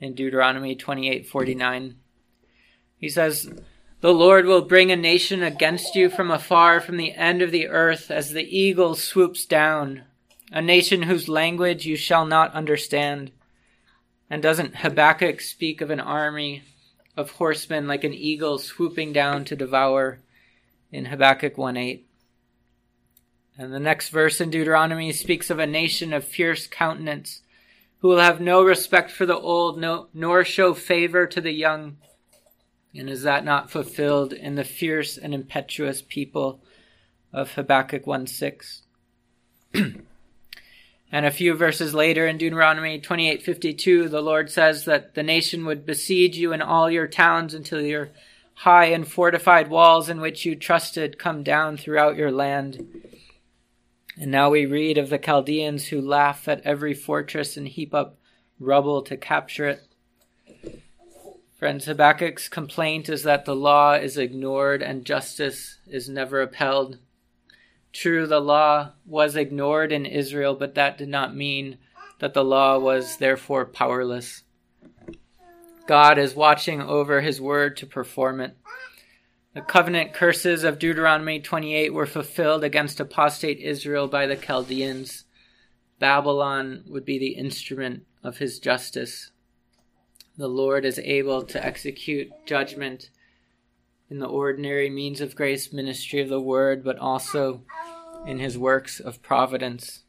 in 0.00 0.14
Deuteronomy 0.14 0.74
28:49. 0.74 1.96
He 2.98 3.08
says, 3.08 3.52
"The 4.00 4.14
Lord 4.14 4.46
will 4.46 4.62
bring 4.62 4.90
a 4.90 4.96
nation 4.96 5.42
against 5.42 5.94
you 5.94 6.08
from 6.08 6.30
afar 6.30 6.80
from 6.80 6.96
the 6.96 7.12
end 7.12 7.42
of 7.42 7.50
the 7.50 7.68
earth 7.68 8.10
as 8.10 8.32
the 8.32 8.58
eagle 8.58 8.94
swoops 8.94 9.44
down, 9.44 10.04
a 10.50 10.62
nation 10.62 11.02
whose 11.02 11.28
language 11.28 11.84
you 11.84 11.96
shall 11.96 12.24
not 12.24 12.52
understand." 12.54 13.32
And 14.30 14.42
doesn't 14.42 14.76
Habakkuk 14.76 15.40
speak 15.40 15.80
of 15.80 15.90
an 15.90 16.00
army 16.00 16.62
of 17.16 17.32
horsemen 17.32 17.86
like 17.86 18.04
an 18.04 18.14
eagle 18.14 18.58
swooping 18.58 19.12
down 19.12 19.44
to 19.44 19.56
devour 19.56 20.20
in 20.90 21.06
Habakkuk 21.06 21.56
1:8? 21.56 22.04
And 23.56 23.72
the 23.72 23.78
next 23.78 24.08
verse 24.08 24.40
in 24.40 24.50
Deuteronomy 24.50 25.12
speaks 25.12 25.48
of 25.48 25.58
a 25.58 25.66
nation 25.66 26.12
of 26.12 26.24
fierce 26.24 26.66
countenance 26.66 27.42
who 27.98 28.08
will 28.08 28.18
have 28.18 28.40
no 28.40 28.62
respect 28.62 29.10
for 29.10 29.26
the 29.26 29.38
old, 29.38 29.78
no, 29.78 30.08
nor 30.12 30.44
show 30.44 30.74
favor 30.74 31.26
to 31.26 31.40
the 31.40 31.52
young. 31.52 31.96
And 32.94 33.08
is 33.08 33.22
that 33.22 33.44
not 33.44 33.70
fulfilled 33.70 34.32
in 34.32 34.56
the 34.56 34.64
fierce 34.64 35.16
and 35.16 35.32
impetuous 35.32 36.02
people 36.02 36.60
of 37.32 37.52
Habakkuk 37.52 38.06
1 38.06 38.26
6? 38.26 38.82
and 39.74 40.02
a 41.12 41.30
few 41.30 41.54
verses 41.54 41.94
later 41.94 42.26
in 42.26 42.38
Deuteronomy 42.38 43.00
28:52 43.00 44.10
the 44.10 44.20
Lord 44.20 44.50
says 44.50 44.84
that 44.84 45.14
the 45.14 45.22
nation 45.22 45.64
would 45.64 45.86
besiege 45.86 46.36
you 46.36 46.52
in 46.52 46.62
all 46.62 46.90
your 46.90 47.08
towns 47.08 47.54
until 47.54 47.80
your 47.80 48.10
high 48.58 48.86
and 48.86 49.08
fortified 49.08 49.68
walls 49.68 50.08
in 50.08 50.20
which 50.20 50.44
you 50.44 50.54
trusted 50.54 51.18
come 51.18 51.42
down 51.42 51.76
throughout 51.76 52.16
your 52.16 52.30
land 52.30 52.86
and 54.16 54.30
now 54.30 54.50
we 54.50 54.66
read 54.66 54.98
of 54.98 55.10
the 55.10 55.18
Chaldeans 55.18 55.88
who 55.88 56.00
laugh 56.00 56.46
at 56.48 56.60
every 56.62 56.94
fortress 56.94 57.56
and 57.56 57.66
heap 57.66 57.92
up 57.92 58.18
rubble 58.58 59.02
to 59.02 59.16
capture 59.16 59.68
it. 59.68 59.82
Friends, 61.58 61.86
Habakkuk's 61.86 62.48
complaint 62.48 63.08
is 63.08 63.22
that 63.22 63.44
the 63.44 63.56
law 63.56 63.94
is 63.94 64.18
ignored 64.18 64.82
and 64.82 65.04
justice 65.04 65.78
is 65.86 66.08
never 66.08 66.42
upheld. 66.42 66.98
True, 67.92 68.26
the 68.26 68.40
law 68.40 68.92
was 69.06 69.36
ignored 69.36 69.92
in 69.92 70.04
Israel, 70.04 70.54
but 70.54 70.74
that 70.74 70.98
did 70.98 71.08
not 71.08 71.34
mean 71.34 71.78
that 72.18 72.34
the 72.34 72.44
law 72.44 72.78
was 72.78 73.16
therefore 73.16 73.64
powerless. 73.64 74.42
God 75.86 76.18
is 76.18 76.34
watching 76.34 76.80
over 76.80 77.20
his 77.20 77.40
word 77.40 77.76
to 77.78 77.86
perform 77.86 78.40
it. 78.40 78.56
The 79.54 79.60
covenant 79.60 80.12
curses 80.12 80.64
of 80.64 80.80
Deuteronomy 80.80 81.38
28 81.38 81.94
were 81.94 82.06
fulfilled 82.06 82.64
against 82.64 82.98
apostate 82.98 83.60
Israel 83.60 84.08
by 84.08 84.26
the 84.26 84.34
Chaldeans. 84.34 85.26
Babylon 86.00 86.82
would 86.88 87.04
be 87.04 87.20
the 87.20 87.36
instrument 87.36 88.02
of 88.24 88.38
his 88.38 88.58
justice. 88.58 89.30
the 90.36 90.48
Lord 90.48 90.84
is 90.84 90.98
able 90.98 91.44
to 91.44 91.64
execute 91.64 92.32
judgment 92.44 93.10
in 94.10 94.18
the 94.18 94.26
ordinary 94.26 94.90
means 94.90 95.20
of 95.20 95.36
grace 95.36 95.72
ministry 95.72 96.20
of 96.20 96.28
the 96.28 96.40
word, 96.40 96.82
but 96.82 96.98
also 96.98 97.62
in 98.26 98.40
his 98.40 98.58
works 98.58 98.98
of 98.98 99.22
providence. 99.22 100.02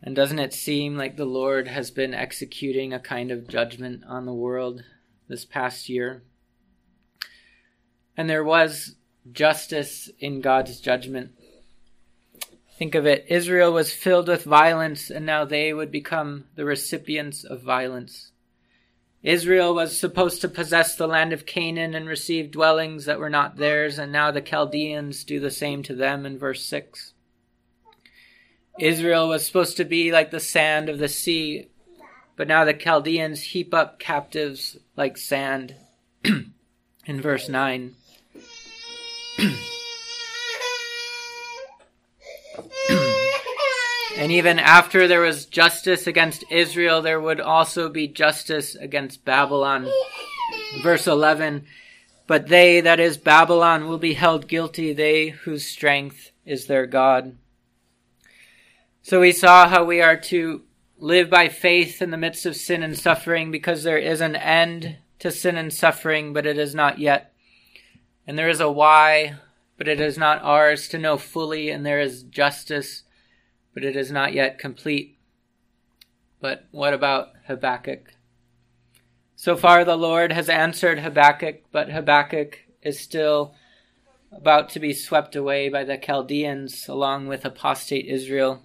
And 0.00 0.14
doesn't 0.14 0.38
it 0.38 0.54
seem 0.54 0.96
like 0.96 1.16
the 1.16 1.24
Lord 1.24 1.66
has 1.66 1.90
been 1.90 2.14
executing 2.14 2.92
a 2.92 3.00
kind 3.00 3.32
of 3.32 3.48
judgment 3.48 4.04
on 4.06 4.24
the 4.24 4.32
world 4.32 4.84
this 5.26 5.44
past 5.44 5.88
year? 5.88 6.22
And 8.16 8.28
there 8.28 8.44
was 8.44 8.96
justice 9.30 10.10
in 10.18 10.40
God's 10.40 10.80
judgment. 10.80 11.32
Think 12.78 12.94
of 12.94 13.06
it 13.06 13.26
Israel 13.28 13.72
was 13.72 13.92
filled 13.92 14.28
with 14.28 14.44
violence, 14.44 15.10
and 15.10 15.24
now 15.24 15.44
they 15.44 15.72
would 15.72 15.92
become 15.92 16.46
the 16.56 16.64
recipients 16.64 17.44
of 17.44 17.62
violence. 17.62 18.32
Israel 19.22 19.72
was 19.72 19.98
supposed 19.98 20.40
to 20.40 20.48
possess 20.48 20.96
the 20.96 21.06
land 21.06 21.32
of 21.32 21.46
Canaan 21.46 21.94
and 21.94 22.08
receive 22.08 22.50
dwellings 22.50 23.04
that 23.04 23.20
were 23.20 23.30
not 23.30 23.56
theirs, 23.56 23.98
and 23.98 24.10
now 24.10 24.32
the 24.32 24.40
Chaldeans 24.40 25.22
do 25.22 25.38
the 25.38 25.50
same 25.50 25.84
to 25.84 25.94
them 25.94 26.26
in 26.26 26.38
verse 26.38 26.66
6. 26.66 27.12
Israel 28.80 29.28
was 29.28 29.46
supposed 29.46 29.76
to 29.76 29.84
be 29.84 30.10
like 30.10 30.32
the 30.32 30.40
sand 30.40 30.88
of 30.88 30.98
the 30.98 31.08
sea, 31.08 31.68
but 32.36 32.48
now 32.48 32.64
the 32.64 32.74
Chaldeans 32.74 33.42
heap 33.42 33.72
up 33.72 34.00
captives 34.00 34.76
like 34.96 35.16
sand 35.16 35.76
in 36.24 37.20
verse 37.20 37.48
9. 37.48 37.94
And 44.22 44.30
even 44.30 44.58
after 44.60 45.08
there 45.08 45.22
was 45.22 45.46
justice 45.46 46.06
against 46.06 46.44
Israel, 46.50 47.02
there 47.02 47.20
would 47.20 47.40
also 47.40 47.88
be 47.88 48.06
justice 48.06 48.76
against 48.76 49.24
Babylon. 49.24 49.90
Verse 50.82 51.06
11 51.06 51.66
But 52.26 52.46
they, 52.46 52.80
that 52.82 53.00
is 53.00 53.16
Babylon, 53.16 53.88
will 53.88 53.98
be 53.98 54.14
held 54.14 54.46
guilty, 54.46 54.92
they 54.92 55.30
whose 55.30 55.66
strength 55.66 56.30
is 56.44 56.66
their 56.66 56.86
God. 56.86 57.36
So 59.02 59.20
we 59.20 59.32
saw 59.32 59.66
how 59.66 59.84
we 59.84 60.00
are 60.00 60.16
to 60.16 60.62
live 60.98 61.28
by 61.28 61.48
faith 61.48 62.00
in 62.00 62.12
the 62.12 62.16
midst 62.16 62.46
of 62.46 62.54
sin 62.54 62.84
and 62.84 62.96
suffering 62.96 63.50
because 63.50 63.82
there 63.82 63.98
is 63.98 64.20
an 64.20 64.36
end 64.36 64.98
to 65.18 65.32
sin 65.32 65.56
and 65.56 65.72
suffering, 65.72 66.32
but 66.32 66.46
it 66.46 66.58
is 66.58 66.76
not 66.76 67.00
yet. 67.00 67.31
And 68.26 68.38
there 68.38 68.48
is 68.48 68.60
a 68.60 68.70
why, 68.70 69.36
but 69.76 69.88
it 69.88 70.00
is 70.00 70.16
not 70.16 70.42
ours 70.42 70.88
to 70.88 70.98
know 70.98 71.16
fully, 71.16 71.70
and 71.70 71.84
there 71.84 72.00
is 72.00 72.22
justice 72.22 73.02
but 73.74 73.84
it 73.84 73.96
is 73.96 74.10
not 74.10 74.32
yet 74.32 74.58
complete. 74.58 75.18
But 76.40 76.66
what 76.70 76.92
about 76.92 77.28
Habakkuk? 77.46 78.14
So 79.36 79.56
far, 79.56 79.84
the 79.84 79.96
Lord 79.96 80.32
has 80.32 80.48
answered 80.48 81.00
Habakkuk, 81.00 81.62
but 81.72 81.90
Habakkuk 81.90 82.60
is 82.82 82.98
still 82.98 83.54
about 84.30 84.68
to 84.70 84.80
be 84.80 84.92
swept 84.92 85.36
away 85.36 85.68
by 85.68 85.84
the 85.84 85.96
Chaldeans 85.96 86.88
along 86.88 87.26
with 87.28 87.44
apostate 87.44 88.06
Israel. 88.06 88.62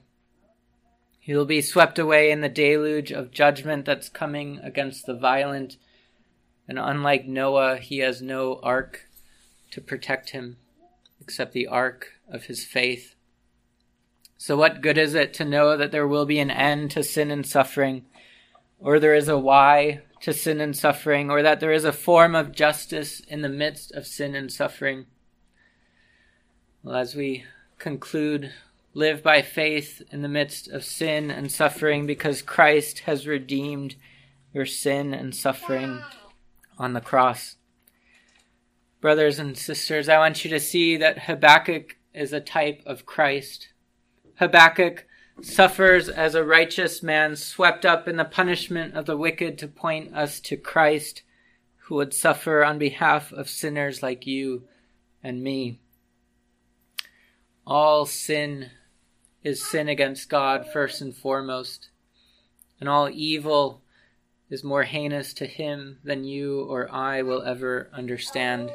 He 1.20 1.36
will 1.36 1.46
be 1.46 1.62
swept 1.62 2.00
away 2.00 2.32
in 2.32 2.42
the 2.42 2.50
deluge 2.50 3.12
of 3.12 3.32
judgment 3.32 3.86
that's 3.86 4.08
coming 4.08 4.60
against 4.64 5.06
the 5.06 5.14
violent. 5.14 5.78
And 6.68 6.80
unlike 6.80 7.28
Noah, 7.28 7.78
he 7.78 8.00
has 8.00 8.22
no 8.22 8.60
ark 8.64 9.07
to 9.72 9.82
protect 9.82 10.32
him 10.32 10.58
except 11.20 11.54
the 11.54 11.68
ark 11.68 12.14
of 12.32 12.46
his 12.46 12.64
faith. 12.64 13.16
So, 14.38 14.56
what 14.56 14.82
good 14.82 14.98
is 14.98 15.16
it 15.16 15.34
to 15.36 15.46
know 15.46 15.76
that 15.76 15.92
there 15.92 16.08
will 16.08 16.26
be 16.26 16.40
an 16.40 16.52
end 16.52 16.92
to 16.92 17.04
sin 17.04 17.32
and 17.32 17.46
suffering, 17.46 18.06
or 18.80 19.00
there 19.00 19.16
is 19.16 19.28
a 19.28 19.38
why 19.38 20.02
to 20.22 20.32
sin 20.32 20.62
and 20.62 20.76
suffering, 20.76 21.30
or 21.30 21.42
that 21.42 21.60
there 21.60 21.72
is 21.72 21.86
a 21.86 21.92
form 21.92 22.36
of 22.36 22.52
justice 22.52 23.20
in 23.20 23.42
the 23.42 23.50
midst 23.50 23.92
of 23.92 24.06
sin 24.06 24.36
and 24.36 24.52
suffering? 24.52 25.06
Well, 26.84 26.96
as 26.96 27.16
we 27.16 27.44
conclude, 27.80 28.54
live 28.94 29.22
by 29.22 29.42
faith 29.42 30.02
in 30.12 30.22
the 30.22 30.28
midst 30.28 30.68
of 30.68 30.84
sin 30.84 31.30
and 31.30 31.52
suffering 31.52 32.08
because 32.08 32.42
Christ 32.42 33.00
has 33.00 33.28
redeemed 33.28 33.96
your 34.54 34.66
sin 34.66 35.14
and 35.14 35.36
suffering 35.36 36.02
on 36.80 36.94
the 36.94 37.02
cross. 37.02 37.57
Brothers 39.00 39.38
and 39.38 39.56
sisters, 39.56 40.10
I 40.10 40.18
want 40.18 40.44
you 40.44 40.50
to 40.50 40.60
see 40.60 40.98
that 40.98 41.20
Habakkuk 41.20 41.98
is 42.14 42.34
a 42.34 42.42
type 42.42 42.82
of 42.86 43.06
Christ. 43.06 43.70
Habakkuk 44.36 45.06
suffers 45.42 46.10
as 46.10 46.34
a 46.34 46.44
righteous 46.44 47.04
man 47.04 47.36
swept 47.36 47.86
up 47.86 48.08
in 48.08 48.18
the 48.18 48.26
punishment 48.26 48.96
of 48.96 49.06
the 49.06 49.18
wicked 49.18 49.58
to 49.60 49.68
point 49.68 50.16
us 50.16 50.40
to 50.40 50.58
Christ, 50.58 51.22
who 51.86 51.96
would 51.96 52.14
suffer 52.14 52.66
on 52.66 52.80
behalf 52.80 53.32
of 53.32 53.50
sinners 53.50 54.02
like 54.02 54.26
you 54.26 54.64
and 55.24 55.44
me. 55.44 55.80
All 57.66 58.08
sin 58.08 58.72
is 59.44 59.64
sin 59.64 59.88
against 59.88 60.30
God 60.30 60.66
first 60.74 61.02
and 61.02 61.16
foremost, 61.16 61.90
and 62.80 62.90
all 62.90 63.10
evil 63.10 63.84
is 64.50 64.64
more 64.64 64.84
heinous 64.84 65.34
to 65.36 65.46
him 65.46 66.00
than 66.04 66.24
you 66.24 66.62
or 66.64 66.92
I 66.92 67.22
will 67.22 67.44
ever 67.44 67.90
understand. 67.94 68.72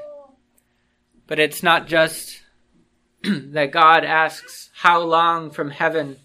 But 1.32 1.40
it's 1.40 1.62
not 1.62 1.86
just 1.86 2.42
that 3.24 3.72
God 3.72 4.04
asks, 4.04 4.68
How 4.74 5.00
long 5.00 5.50
from 5.50 5.70
heaven? 5.70 6.18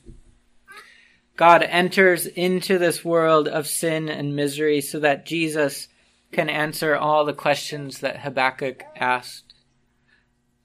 God 1.38 1.64
enters 1.64 2.26
into 2.26 2.78
this 2.78 3.06
world 3.06 3.48
of 3.48 3.68
sin 3.68 4.10
and 4.10 4.36
misery 4.36 4.82
so 4.82 5.00
that 5.00 5.26
Jesus 5.26 5.88
can 6.34 6.50
answer 6.50 6.94
all 6.94 7.24
the 7.24 7.32
questions 7.32 8.00
that 8.00 8.20
Habakkuk 8.20 8.84
asked. 8.98 9.54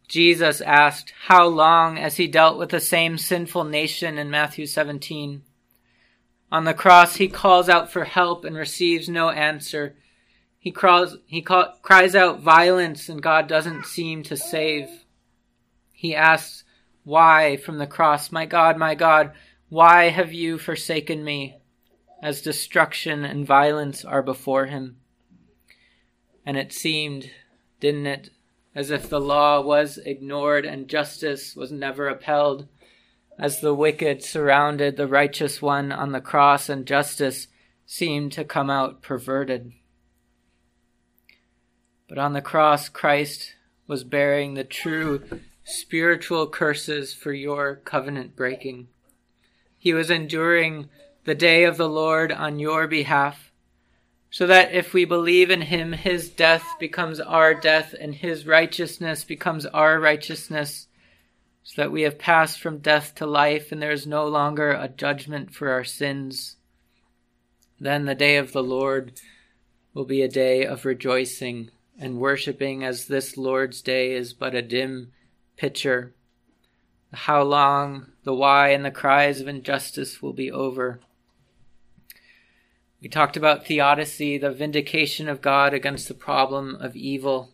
Jesus 0.08 0.60
asked, 0.60 1.12
How 1.26 1.46
long, 1.46 1.96
as 1.96 2.16
he 2.16 2.26
dealt 2.26 2.58
with 2.58 2.70
the 2.70 2.80
same 2.80 3.18
sinful 3.18 3.62
nation 3.62 4.18
in 4.18 4.28
Matthew 4.28 4.66
17? 4.66 5.42
On 6.50 6.64
the 6.64 6.74
cross, 6.74 7.14
he 7.14 7.28
calls 7.28 7.68
out 7.68 7.92
for 7.92 8.02
help 8.02 8.44
and 8.44 8.56
receives 8.56 9.08
no 9.08 9.30
answer. 9.30 9.94
He 10.62 10.70
cries, 10.70 11.16
he 11.26 11.42
call, 11.42 11.74
cries 11.82 12.14
out 12.14 12.38
violence, 12.38 13.08
and 13.08 13.20
God 13.20 13.48
doesn't 13.48 13.84
seem 13.84 14.22
to 14.22 14.36
save. 14.36 14.88
He 15.90 16.14
asks, 16.14 16.62
Why 17.02 17.56
from 17.56 17.78
the 17.78 17.86
cross, 17.88 18.30
my 18.30 18.46
God, 18.46 18.76
my 18.76 18.94
God, 18.94 19.32
why 19.68 20.10
have 20.10 20.32
you 20.32 20.58
forsaken 20.58 21.24
me? 21.24 21.56
As 22.22 22.42
destruction 22.42 23.24
and 23.24 23.44
violence 23.44 24.04
are 24.04 24.22
before 24.22 24.66
him. 24.66 24.98
And 26.46 26.56
it 26.56 26.72
seemed, 26.72 27.32
didn't 27.80 28.06
it, 28.06 28.30
as 28.72 28.92
if 28.92 29.08
the 29.08 29.20
law 29.20 29.60
was 29.60 29.98
ignored 29.98 30.64
and 30.64 30.86
justice 30.86 31.56
was 31.56 31.72
never 31.72 32.06
upheld, 32.06 32.68
as 33.36 33.60
the 33.60 33.74
wicked 33.74 34.22
surrounded 34.22 34.96
the 34.96 35.08
righteous 35.08 35.60
one 35.60 35.90
on 35.90 36.12
the 36.12 36.20
cross 36.20 36.68
and 36.68 36.86
justice 36.86 37.48
seemed 37.84 38.30
to 38.30 38.44
come 38.44 38.70
out 38.70 39.02
perverted. 39.02 39.72
But 42.12 42.18
on 42.18 42.34
the 42.34 42.42
cross, 42.42 42.90
Christ 42.90 43.54
was 43.86 44.04
bearing 44.04 44.52
the 44.52 44.64
true 44.64 45.22
spiritual 45.64 46.46
curses 46.46 47.14
for 47.14 47.32
your 47.32 47.76
covenant 47.76 48.36
breaking. 48.36 48.88
He 49.78 49.94
was 49.94 50.10
enduring 50.10 50.90
the 51.24 51.34
day 51.34 51.64
of 51.64 51.78
the 51.78 51.88
Lord 51.88 52.30
on 52.30 52.58
your 52.58 52.86
behalf, 52.86 53.50
so 54.30 54.46
that 54.46 54.74
if 54.74 54.92
we 54.92 55.06
believe 55.06 55.50
in 55.50 55.62
him, 55.62 55.94
his 55.94 56.28
death 56.28 56.74
becomes 56.78 57.18
our 57.18 57.54
death 57.54 57.94
and 57.98 58.14
his 58.14 58.46
righteousness 58.46 59.24
becomes 59.24 59.64
our 59.64 59.98
righteousness, 59.98 60.88
so 61.62 61.80
that 61.80 61.92
we 61.92 62.02
have 62.02 62.18
passed 62.18 62.60
from 62.60 62.76
death 62.76 63.14
to 63.14 63.24
life 63.24 63.72
and 63.72 63.80
there 63.80 63.90
is 63.90 64.06
no 64.06 64.26
longer 64.28 64.72
a 64.72 64.86
judgment 64.86 65.54
for 65.54 65.70
our 65.70 65.82
sins. 65.82 66.56
Then 67.80 68.04
the 68.04 68.14
day 68.14 68.36
of 68.36 68.52
the 68.52 68.62
Lord 68.62 69.18
will 69.94 70.04
be 70.04 70.20
a 70.20 70.28
day 70.28 70.66
of 70.66 70.84
rejoicing 70.84 71.70
and 72.02 72.18
worshiping 72.18 72.84
as 72.84 73.06
this 73.06 73.36
Lord's 73.36 73.80
day 73.80 74.12
is 74.12 74.32
but 74.32 74.54
a 74.54 74.62
dim 74.62 75.12
picture. 75.56 76.12
How 77.12 77.42
long, 77.42 78.06
the 78.24 78.34
why, 78.34 78.70
and 78.70 78.84
the 78.84 78.90
cries 78.90 79.40
of 79.40 79.48
injustice 79.48 80.20
will 80.20 80.32
be 80.32 80.50
over. 80.50 81.00
We 83.00 83.08
talked 83.08 83.36
about 83.36 83.66
theodicy, 83.66 84.38
the 84.38 84.50
vindication 84.50 85.28
of 85.28 85.40
God 85.42 85.74
against 85.74 86.08
the 86.08 86.14
problem 86.14 86.76
of 86.76 86.96
evil. 86.96 87.50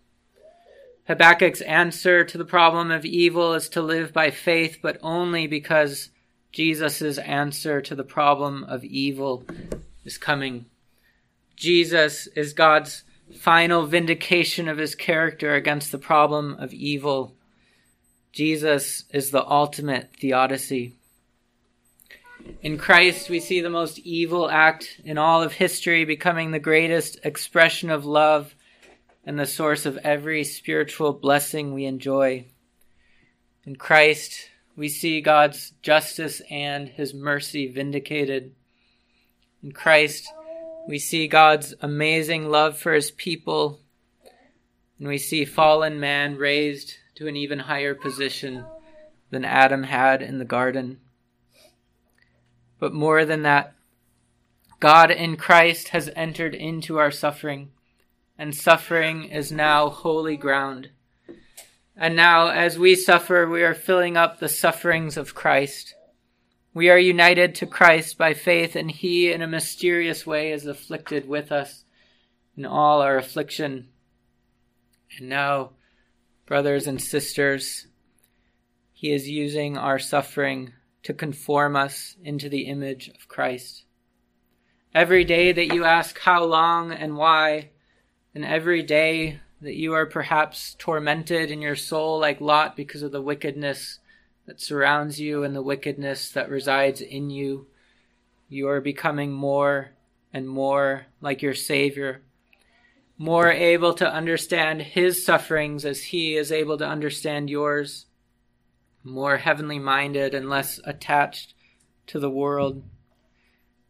Habakkuk's 1.08 1.62
answer 1.62 2.24
to 2.24 2.36
the 2.36 2.44
problem 2.44 2.90
of 2.90 3.04
evil 3.04 3.54
is 3.54 3.68
to 3.70 3.80
live 3.80 4.12
by 4.12 4.30
faith, 4.30 4.78
but 4.82 4.98
only 5.02 5.46
because 5.46 6.10
Jesus' 6.52 7.18
answer 7.18 7.80
to 7.80 7.94
the 7.94 8.04
problem 8.04 8.64
of 8.64 8.84
evil 8.84 9.44
is 10.04 10.18
coming. 10.18 10.66
Jesus 11.56 12.26
is 12.28 12.52
God's 12.52 13.04
final 13.36 13.86
vindication 13.86 14.68
of 14.68 14.78
his 14.78 14.94
character 14.94 15.54
against 15.54 15.92
the 15.92 15.98
problem 15.98 16.56
of 16.58 16.72
evil. 16.72 17.34
Jesus 18.32 19.04
is 19.12 19.30
the 19.30 19.46
ultimate 19.46 20.10
theodicy. 20.18 20.94
In 22.62 22.78
Christ, 22.78 23.28
we 23.28 23.40
see 23.40 23.60
the 23.60 23.70
most 23.70 23.98
evil 24.00 24.48
act 24.48 25.00
in 25.04 25.18
all 25.18 25.42
of 25.42 25.52
history 25.54 26.04
becoming 26.04 26.50
the 26.50 26.58
greatest 26.58 27.18
expression 27.22 27.90
of 27.90 28.04
love 28.04 28.54
and 29.24 29.38
the 29.38 29.46
source 29.46 29.84
of 29.84 29.98
every 29.98 30.44
spiritual 30.44 31.12
blessing 31.12 31.74
we 31.74 31.84
enjoy. 31.84 32.46
In 33.64 33.76
Christ, 33.76 34.48
we 34.76 34.88
see 34.88 35.20
God's 35.20 35.72
justice 35.82 36.40
and 36.50 36.88
his 36.88 37.12
mercy 37.12 37.66
vindicated. 37.66 38.54
In 39.62 39.72
Christ, 39.72 40.32
we 40.88 40.98
see 40.98 41.28
God's 41.28 41.74
amazing 41.82 42.48
love 42.48 42.78
for 42.78 42.94
his 42.94 43.10
people, 43.10 43.78
and 44.98 45.06
we 45.06 45.18
see 45.18 45.44
fallen 45.44 46.00
man 46.00 46.36
raised 46.36 46.94
to 47.16 47.28
an 47.28 47.36
even 47.36 47.58
higher 47.58 47.94
position 47.94 48.64
than 49.30 49.44
Adam 49.44 49.82
had 49.82 50.22
in 50.22 50.38
the 50.38 50.46
garden. 50.46 50.98
But 52.80 52.94
more 52.94 53.26
than 53.26 53.42
that, 53.42 53.74
God 54.80 55.10
in 55.10 55.36
Christ 55.36 55.88
has 55.88 56.08
entered 56.16 56.54
into 56.54 56.96
our 56.96 57.10
suffering, 57.10 57.68
and 58.38 58.54
suffering 58.54 59.24
is 59.24 59.52
now 59.52 59.90
holy 59.90 60.38
ground. 60.38 60.88
And 61.94 62.16
now, 62.16 62.48
as 62.48 62.78
we 62.78 62.94
suffer, 62.94 63.46
we 63.46 63.62
are 63.62 63.74
filling 63.74 64.16
up 64.16 64.38
the 64.38 64.48
sufferings 64.48 65.18
of 65.18 65.34
Christ. 65.34 65.94
We 66.78 66.90
are 66.90 66.98
united 66.98 67.56
to 67.56 67.66
Christ 67.66 68.16
by 68.18 68.34
faith, 68.34 68.76
and 68.76 68.88
He, 68.88 69.32
in 69.32 69.42
a 69.42 69.48
mysterious 69.48 70.24
way, 70.24 70.52
is 70.52 70.64
afflicted 70.64 71.26
with 71.26 71.50
us 71.50 71.82
in 72.56 72.64
all 72.64 73.02
our 73.02 73.18
affliction. 73.18 73.88
And 75.18 75.28
now, 75.28 75.70
brothers 76.46 76.86
and 76.86 77.02
sisters, 77.02 77.88
He 78.92 79.12
is 79.12 79.28
using 79.28 79.76
our 79.76 79.98
suffering 79.98 80.72
to 81.02 81.12
conform 81.12 81.74
us 81.74 82.14
into 82.22 82.48
the 82.48 82.68
image 82.68 83.08
of 83.08 83.26
Christ. 83.26 83.82
Every 84.94 85.24
day 85.24 85.50
that 85.50 85.74
you 85.74 85.82
ask 85.82 86.16
how 86.20 86.44
long 86.44 86.92
and 86.92 87.16
why, 87.16 87.70
and 88.36 88.44
every 88.44 88.84
day 88.84 89.40
that 89.60 89.74
you 89.74 89.94
are 89.94 90.06
perhaps 90.06 90.76
tormented 90.78 91.50
in 91.50 91.60
your 91.60 91.74
soul 91.74 92.20
like 92.20 92.40
Lot 92.40 92.76
because 92.76 93.02
of 93.02 93.10
the 93.10 93.20
wickedness 93.20 93.98
that 94.48 94.62
surrounds 94.62 95.20
you 95.20 95.44
and 95.44 95.54
the 95.54 95.60
wickedness 95.60 96.30
that 96.30 96.48
resides 96.48 97.02
in 97.02 97.28
you, 97.28 97.66
you 98.48 98.66
are 98.66 98.80
becoming 98.80 99.30
more 99.30 99.90
and 100.32 100.48
more 100.48 101.04
like 101.20 101.42
your 101.42 101.52
Savior, 101.52 102.22
more 103.18 103.52
able 103.52 103.92
to 103.92 104.10
understand 104.10 104.80
His 104.80 105.22
sufferings 105.22 105.84
as 105.84 106.04
He 106.04 106.34
is 106.34 106.50
able 106.50 106.78
to 106.78 106.86
understand 106.86 107.50
yours 107.50 108.06
more 109.04 109.36
heavenly 109.36 109.78
minded 109.78 110.32
and 110.32 110.48
less 110.48 110.80
attached 110.84 111.52
to 112.06 112.18
the 112.18 112.30
world. 112.30 112.82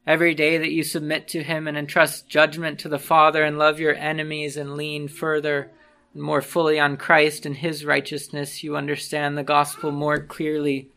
Every 0.08 0.34
day 0.34 0.58
that 0.58 0.72
you 0.72 0.82
submit 0.82 1.28
to 1.28 1.44
Him 1.44 1.68
and 1.68 1.78
entrust 1.78 2.28
judgment 2.28 2.80
to 2.80 2.88
the 2.88 2.98
Father 2.98 3.44
and 3.44 3.58
love 3.58 3.78
your 3.78 3.94
enemies 3.94 4.56
and 4.56 4.74
lean 4.74 5.06
further 5.06 5.70
more 6.14 6.42
fully 6.42 6.78
on 6.80 6.96
Christ 6.96 7.46
and 7.46 7.56
His 7.56 7.84
righteousness, 7.84 8.62
you 8.62 8.76
understand 8.76 9.36
the 9.36 9.42
gospel 9.42 9.92
more 9.92 10.20
clearly 10.20 10.90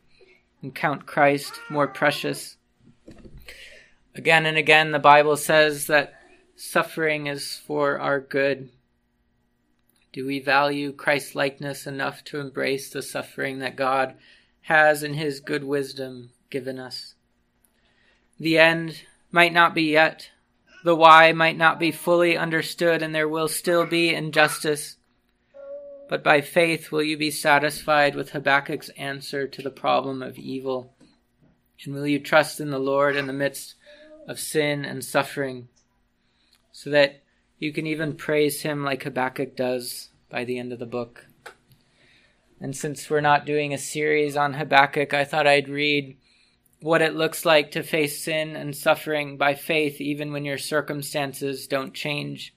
and 0.61 0.73
count 0.73 1.05
Christ 1.05 1.53
more 1.69 1.87
precious. 1.87 2.57
Again 4.15 4.45
and 4.45 4.57
again, 4.57 4.91
the 4.91 4.99
Bible 4.99 5.37
says 5.37 5.87
that 5.87 6.13
suffering 6.55 7.27
is 7.27 7.55
for 7.55 7.99
our 7.99 8.19
good. 8.19 8.69
Do 10.13 10.25
we 10.25 10.39
value 10.39 10.91
Christ 10.91 11.35
likeness 11.35 11.87
enough 11.87 12.23
to 12.25 12.39
embrace 12.39 12.89
the 12.89 13.01
suffering 13.01 13.59
that 13.59 13.77
God 13.77 14.15
has 14.63 15.03
in 15.03 15.13
His 15.13 15.39
good 15.39 15.63
wisdom 15.63 16.31
given 16.49 16.77
us? 16.77 17.15
The 18.39 18.57
end 18.57 19.03
might 19.31 19.53
not 19.53 19.73
be 19.73 19.83
yet, 19.83 20.29
the 20.83 20.95
why 20.95 21.31
might 21.31 21.57
not 21.57 21.79
be 21.79 21.91
fully 21.91 22.35
understood, 22.35 23.01
and 23.01 23.15
there 23.15 23.29
will 23.29 23.47
still 23.47 23.85
be 23.85 24.13
injustice. 24.13 24.97
But 26.11 26.25
by 26.25 26.41
faith 26.41 26.91
will 26.91 27.03
you 27.03 27.15
be 27.15 27.31
satisfied 27.31 28.15
with 28.15 28.31
Habakkuk's 28.31 28.89
answer 28.97 29.47
to 29.47 29.61
the 29.61 29.69
problem 29.69 30.21
of 30.21 30.37
evil? 30.37 30.93
And 31.85 31.95
will 31.95 32.05
you 32.05 32.19
trust 32.19 32.59
in 32.59 32.69
the 32.69 32.79
Lord 32.79 33.15
in 33.15 33.27
the 33.27 33.33
midst 33.33 33.75
of 34.27 34.37
sin 34.37 34.83
and 34.83 35.05
suffering, 35.05 35.69
so 36.73 36.89
that 36.89 37.23
you 37.59 37.71
can 37.71 37.87
even 37.87 38.17
praise 38.17 38.63
him 38.63 38.83
like 38.83 39.03
Habakkuk 39.03 39.55
does 39.55 40.09
by 40.29 40.43
the 40.43 40.59
end 40.59 40.73
of 40.73 40.79
the 40.79 40.85
book. 40.85 41.27
And 42.59 42.75
since 42.75 43.09
we're 43.09 43.21
not 43.21 43.45
doing 43.45 43.73
a 43.73 43.77
series 43.77 44.35
on 44.35 44.55
Habakkuk, 44.55 45.13
I 45.13 45.23
thought 45.23 45.47
I'd 45.47 45.69
read 45.69 46.17
what 46.81 47.01
it 47.01 47.15
looks 47.15 47.45
like 47.45 47.71
to 47.71 47.83
face 47.83 48.21
sin 48.21 48.57
and 48.57 48.75
suffering 48.75 49.37
by 49.37 49.53
faith, 49.53 50.01
even 50.01 50.33
when 50.33 50.43
your 50.43 50.57
circumstances 50.57 51.67
don't 51.67 51.93
change. 51.93 52.53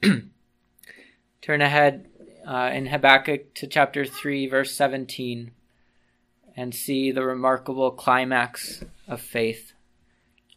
Turn 1.42 1.60
ahead 1.60 2.07
uh, 2.48 2.70
in 2.72 2.86
Habakkuk 2.86 3.52
to 3.54 3.66
chapter 3.66 4.06
3, 4.06 4.46
verse 4.46 4.74
17, 4.74 5.50
and 6.56 6.74
see 6.74 7.10
the 7.10 7.22
remarkable 7.22 7.90
climax 7.90 8.82
of 9.06 9.20
faith. 9.20 9.74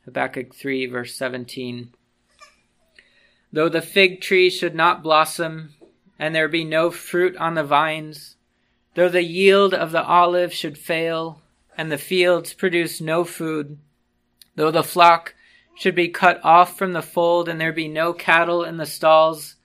Habakkuk 0.05 0.55
3, 0.55 0.85
verse 0.85 1.13
17. 1.15 1.93
Though 3.51 3.67
the 3.67 3.81
fig 3.81 4.21
tree 4.21 4.49
should 4.49 4.73
not 4.73 5.03
blossom, 5.03 5.73
and 6.17 6.33
there 6.33 6.47
be 6.47 6.63
no 6.63 6.91
fruit 6.91 7.35
on 7.35 7.55
the 7.55 7.63
vines, 7.63 8.37
though 8.95 9.09
the 9.09 9.23
yield 9.23 9.73
of 9.73 9.91
the 9.91 10.03
olive 10.03 10.53
should 10.53 10.77
fail, 10.77 11.41
and 11.77 11.91
the 11.91 11.97
fields 11.97 12.53
produce 12.53 13.01
no 13.01 13.25
food, 13.25 13.77
though 14.55 14.71
the 14.71 14.81
flock 14.81 15.35
should 15.75 15.95
be 15.95 16.07
cut 16.07 16.39
off 16.41 16.77
from 16.77 16.93
the 16.93 17.01
fold, 17.01 17.49
and 17.49 17.59
there 17.59 17.73
be 17.73 17.89
no 17.89 18.13
cattle 18.13 18.63
in 18.63 18.77
the 18.77 18.85
stalls, 18.85 19.55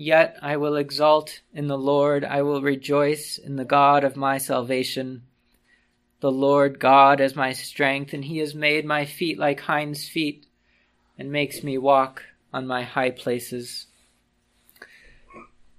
yet 0.00 0.34
I 0.40 0.56
will 0.56 0.76
exult 0.76 1.42
in 1.52 1.66
the 1.66 1.76
Lord, 1.76 2.24
I 2.24 2.40
will 2.40 2.62
rejoice 2.62 3.36
in 3.36 3.56
the 3.56 3.66
God 3.66 4.02
of 4.02 4.16
my 4.16 4.38
salvation. 4.38 5.24
The 6.20 6.32
Lord 6.32 6.80
God 6.80 7.20
is 7.20 7.36
my 7.36 7.52
strength, 7.52 8.14
and 8.14 8.24
he 8.24 8.38
has 8.38 8.54
made 8.54 8.86
my 8.86 9.04
feet 9.04 9.38
like 9.38 9.60
hinds' 9.60 10.08
feet, 10.08 10.46
and 11.18 11.30
makes 11.30 11.62
me 11.62 11.76
walk 11.76 12.22
on 12.50 12.66
my 12.66 12.82
high 12.82 13.10
places. 13.10 13.88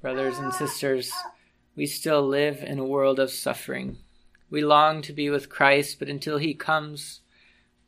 Brothers 0.04 0.38
and 0.38 0.54
sisters, 0.54 1.12
we 1.76 1.88
still 1.88 2.22
live 2.22 2.62
in 2.62 2.78
a 2.78 2.86
world 2.86 3.20
of 3.20 3.32
suffering. 3.32 3.98
We 4.52 4.64
long 4.64 5.02
to 5.02 5.14
be 5.14 5.32
with 5.32 5.50
Christ, 5.50 5.98
but 5.98 6.10
until 6.10 6.38
he 6.38 6.54
comes, 6.54 7.22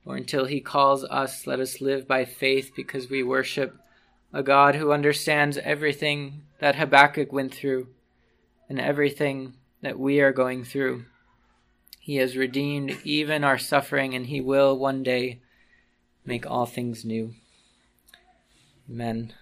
or 0.03 0.17
until 0.17 0.45
he 0.45 0.61
calls 0.61 1.03
us, 1.03 1.45
let 1.45 1.59
us 1.59 1.79
live 1.79 2.07
by 2.07 2.25
faith 2.25 2.71
because 2.75 3.07
we 3.07 3.21
worship 3.21 3.77
a 4.33 4.41
God 4.41 4.75
who 4.75 4.91
understands 4.91 5.57
everything 5.59 6.41
that 6.59 6.75
Habakkuk 6.75 7.31
went 7.31 7.53
through 7.53 7.87
and 8.67 8.79
everything 8.79 9.53
that 9.81 9.99
we 9.99 10.19
are 10.19 10.33
going 10.33 10.63
through. 10.63 11.05
He 11.99 12.15
has 12.15 12.35
redeemed 12.35 12.97
even 13.03 13.43
our 13.43 13.57
suffering, 13.57 14.13
and 14.13 14.25
he 14.25 14.41
will 14.41 14.77
one 14.77 15.03
day 15.03 15.39
make 16.25 16.49
all 16.49 16.65
things 16.65 17.05
new. 17.05 17.33
Amen. 18.89 19.33